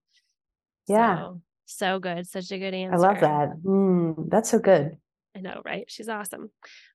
Yeah. 0.86 1.16
So, 1.16 1.40
so 1.64 1.98
good. 1.98 2.26
Such 2.26 2.50
a 2.52 2.58
good 2.58 2.74
answer. 2.74 2.94
I 2.94 2.98
love 2.98 3.20
that. 3.20 3.56
Mm, 3.64 4.28
that's 4.30 4.50
so 4.50 4.58
good. 4.58 4.98
I 5.36 5.40
know, 5.40 5.62
right? 5.64 5.84
She's 5.88 6.08
awesome. 6.08 6.50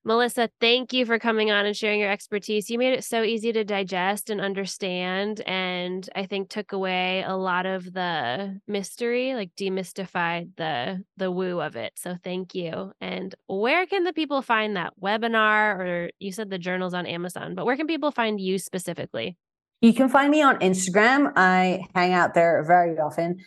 Melissa, 0.05 0.49
thank 0.61 0.93
you 0.93 1.05
for 1.05 1.19
coming 1.19 1.51
on 1.51 1.65
and 1.65 1.75
sharing 1.75 1.99
your 1.99 2.09
expertise. 2.09 2.69
You 2.69 2.77
made 2.77 2.93
it 2.93 3.03
so 3.03 3.21
easy 3.21 3.51
to 3.51 3.65
digest 3.65 4.29
and 4.29 4.39
understand. 4.39 5.41
And 5.41 6.09
I 6.15 6.25
think 6.25 6.49
took 6.49 6.71
away 6.71 7.21
a 7.23 7.35
lot 7.35 7.65
of 7.65 7.91
the 7.91 8.61
mystery, 8.65 9.35
like 9.35 9.51
demystified 9.57 10.51
the 10.55 11.03
the 11.17 11.29
woo 11.29 11.59
of 11.59 11.75
it. 11.75 11.93
So 11.97 12.15
thank 12.23 12.55
you. 12.55 12.93
And 13.01 13.35
where 13.47 13.85
can 13.85 14.05
the 14.05 14.13
people 14.13 14.41
find 14.41 14.77
that 14.77 14.93
webinar 15.01 15.77
or 15.77 16.09
you 16.19 16.31
said 16.31 16.49
the 16.49 16.57
journals 16.57 16.93
on 16.93 17.05
Amazon, 17.05 17.55
but 17.55 17.65
where 17.65 17.75
can 17.75 17.87
people 17.87 18.11
find 18.11 18.39
you 18.39 18.57
specifically? 18.57 19.37
You 19.81 19.93
can 19.93 20.07
find 20.09 20.29
me 20.29 20.41
on 20.41 20.59
Instagram. 20.59 21.33
I 21.35 21.85
hang 21.93 22.13
out 22.13 22.33
there 22.33 22.63
very 22.63 22.97
often. 22.99 23.39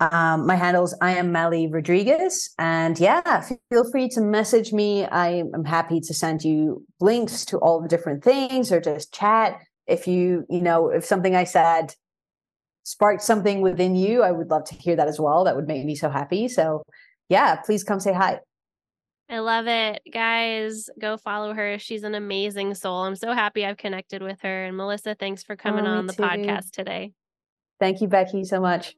Um, 0.00 0.46
my 0.46 0.54
handles 0.54 0.94
I 1.00 1.16
am 1.16 1.32
Meli 1.32 1.66
Rodriguez, 1.66 2.50
and 2.58 2.98
yeah, 3.00 3.42
feel 3.70 3.90
free 3.90 4.08
to 4.10 4.20
message 4.20 4.72
me. 4.72 5.04
I 5.04 5.42
am 5.54 5.64
happy 5.64 6.00
to 6.00 6.14
send 6.14 6.44
you 6.44 6.84
links 7.00 7.44
to 7.46 7.58
all 7.58 7.80
the 7.80 7.88
different 7.88 8.22
things, 8.22 8.70
or 8.70 8.80
just 8.80 9.12
chat. 9.12 9.60
If 9.88 10.06
you, 10.06 10.44
you 10.48 10.60
know, 10.60 10.90
if 10.90 11.04
something 11.04 11.34
I 11.34 11.44
said 11.44 11.94
sparked 12.84 13.22
something 13.22 13.60
within 13.60 13.96
you, 13.96 14.22
I 14.22 14.32
would 14.32 14.50
love 14.50 14.64
to 14.64 14.74
hear 14.74 14.96
that 14.96 15.08
as 15.08 15.18
well. 15.18 15.44
That 15.44 15.56
would 15.56 15.66
make 15.66 15.84
me 15.84 15.94
so 15.94 16.08
happy. 16.08 16.48
So, 16.48 16.82
yeah, 17.28 17.56
please 17.56 17.84
come 17.84 18.00
say 18.00 18.12
hi. 18.12 18.40
I 19.28 19.40
love 19.40 19.66
it. 19.66 20.00
Guys, 20.10 20.88
go 20.98 21.18
follow 21.18 21.52
her. 21.52 21.78
She's 21.78 22.02
an 22.02 22.14
amazing 22.14 22.74
soul. 22.74 23.04
I'm 23.04 23.16
so 23.16 23.32
happy 23.32 23.66
I've 23.66 23.76
connected 23.76 24.22
with 24.22 24.40
her. 24.40 24.64
And 24.64 24.76
Melissa, 24.76 25.14
thanks 25.14 25.42
for 25.42 25.54
coming 25.54 25.86
oh, 25.86 25.90
on 25.90 26.06
the 26.06 26.14
too. 26.14 26.22
podcast 26.22 26.70
today. 26.70 27.12
Thank 27.78 28.00
you, 28.00 28.08
Becky, 28.08 28.44
so 28.44 28.58
much. 28.60 28.94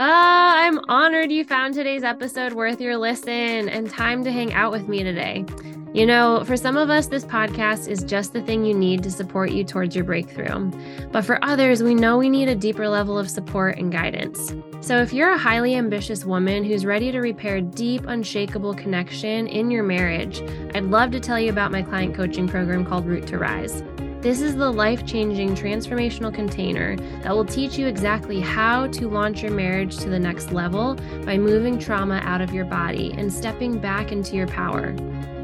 Ah, 0.00 0.64
I'm 0.64 0.78
honored 0.88 1.32
you 1.32 1.44
found 1.44 1.74
today's 1.74 2.04
episode 2.04 2.52
worth 2.52 2.80
your 2.80 2.96
listen 2.96 3.68
and 3.68 3.90
time 3.90 4.22
to 4.22 4.30
hang 4.30 4.52
out 4.52 4.70
with 4.70 4.86
me 4.86 5.02
today. 5.02 5.44
You 5.92 6.06
know, 6.06 6.44
for 6.44 6.56
some 6.56 6.76
of 6.76 6.88
us, 6.88 7.08
this 7.08 7.24
podcast 7.24 7.88
is 7.88 8.04
just 8.04 8.32
the 8.32 8.40
thing 8.42 8.64
you 8.64 8.74
need 8.74 9.02
to 9.02 9.10
support 9.10 9.50
you 9.50 9.64
towards 9.64 9.96
your 9.96 10.04
breakthrough. 10.04 10.70
But 11.10 11.24
for 11.24 11.44
others, 11.44 11.82
we 11.82 11.96
know 11.96 12.16
we 12.16 12.28
need 12.28 12.48
a 12.48 12.54
deeper 12.54 12.88
level 12.88 13.18
of 13.18 13.28
support 13.28 13.76
and 13.76 13.90
guidance. 13.90 14.54
So 14.82 14.98
if 14.98 15.12
you're 15.12 15.32
a 15.32 15.38
highly 15.38 15.74
ambitious 15.74 16.24
woman 16.24 16.62
who's 16.62 16.86
ready 16.86 17.10
to 17.10 17.18
repair 17.18 17.60
deep, 17.60 18.04
unshakable 18.06 18.74
connection 18.74 19.48
in 19.48 19.68
your 19.68 19.82
marriage, 19.82 20.42
I'd 20.76 20.84
love 20.84 21.10
to 21.10 21.18
tell 21.18 21.40
you 21.40 21.50
about 21.50 21.72
my 21.72 21.82
client 21.82 22.14
coaching 22.14 22.46
program 22.46 22.86
called 22.86 23.04
Root 23.04 23.26
to 23.26 23.38
Rise. 23.38 23.82
This 24.20 24.40
is 24.40 24.56
the 24.56 24.68
life 24.68 25.06
changing 25.06 25.54
transformational 25.54 26.34
container 26.34 26.96
that 27.22 27.32
will 27.32 27.44
teach 27.44 27.78
you 27.78 27.86
exactly 27.86 28.40
how 28.40 28.88
to 28.88 29.08
launch 29.08 29.42
your 29.42 29.52
marriage 29.52 29.96
to 29.98 30.08
the 30.08 30.18
next 30.18 30.50
level 30.50 30.96
by 31.24 31.38
moving 31.38 31.78
trauma 31.78 32.20
out 32.24 32.40
of 32.40 32.52
your 32.52 32.64
body 32.64 33.14
and 33.16 33.32
stepping 33.32 33.78
back 33.78 34.10
into 34.10 34.34
your 34.34 34.48
power. 34.48 34.92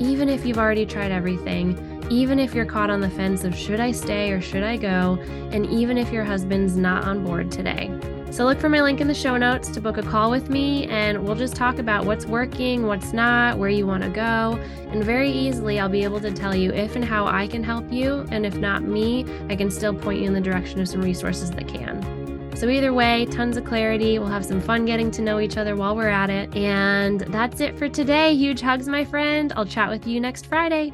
Even 0.01 0.29
if 0.29 0.45
you've 0.45 0.59
already 0.59 0.85
tried 0.85 1.13
everything, 1.13 1.79
even 2.11 2.41
if 2.41 2.53
you're 2.53 2.67
caught 2.67 2.91
on 2.91 3.01
the 3.01 3.09
fence 3.11 3.45
of 3.45 3.55
should 3.55 3.79
I 3.79 3.93
stay 3.93 4.33
or 4.33 4.41
should 4.41 4.65
I 4.65 4.77
go, 4.77 5.21
and 5.53 5.67
even 5.67 5.97
if 5.97 6.11
your 6.13 6.25
husband's 6.25 6.77
not 6.77 7.05
on 7.05 7.25
board 7.25 7.53
today. 7.53 7.97
So 8.31 8.45
look 8.45 8.59
for 8.59 8.69
my 8.69 8.83
link 8.83 9.01
in 9.01 9.07
the 9.07 9.15
show 9.15 9.37
notes 9.37 9.69
to 9.69 9.81
book 9.81 9.97
a 9.97 10.03
call 10.03 10.31
with 10.31 10.51
me, 10.51 10.87
and 10.89 11.25
we'll 11.25 11.37
just 11.37 11.55
talk 11.55 11.79
about 11.79 12.05
what's 12.05 12.27
working, 12.27 12.87
what's 12.87 13.13
not, 13.13 13.59
where 13.59 13.69
you 13.69 13.87
want 13.87 14.03
to 14.03 14.09
go. 14.09 14.59
And 14.89 15.05
very 15.05 15.31
easily, 15.31 15.79
I'll 15.79 15.89
be 15.89 16.03
able 16.03 16.21
to 16.21 16.33
tell 16.33 16.55
you 16.55 16.73
if 16.73 16.97
and 16.97 17.05
how 17.05 17.27
I 17.27 17.47
can 17.47 17.63
help 17.63 17.93
you. 17.93 18.27
And 18.31 18.45
if 18.45 18.57
not 18.57 18.83
me, 18.83 19.25
I 19.49 19.55
can 19.55 19.71
still 19.71 19.95
point 19.95 20.21
you 20.21 20.27
in 20.27 20.33
the 20.35 20.41
direction 20.41 20.81
of 20.81 20.89
some 20.89 21.01
resources 21.01 21.53
that 21.53 21.69
can. 21.69 22.57
So, 22.57 22.69
either 22.69 22.93
way, 22.93 23.27
tons 23.27 23.57
of 23.57 23.65
clarity. 23.65 24.19
We'll 24.19 24.29
have 24.29 24.45
some 24.45 24.61
fun 24.61 24.85
getting 24.85 25.11
to 25.13 25.23
know 25.23 25.41
each 25.41 25.57
other 25.57 25.77
while 25.77 25.95
we're 25.95 26.09
at 26.09 26.31
it. 26.31 26.55
And 26.57 27.21
that's 27.21 27.61
it 27.61 27.79
for 27.79 27.89
today. 27.89 28.35
Huge 28.35 28.61
hugs, 28.61 28.89
my 28.89 29.05
friend. 29.05 29.53
I'll 29.57 29.67
chat 29.67 29.91
with 29.91 30.07
you 30.07 30.21
next 30.21 30.47
Friday. 30.47 30.93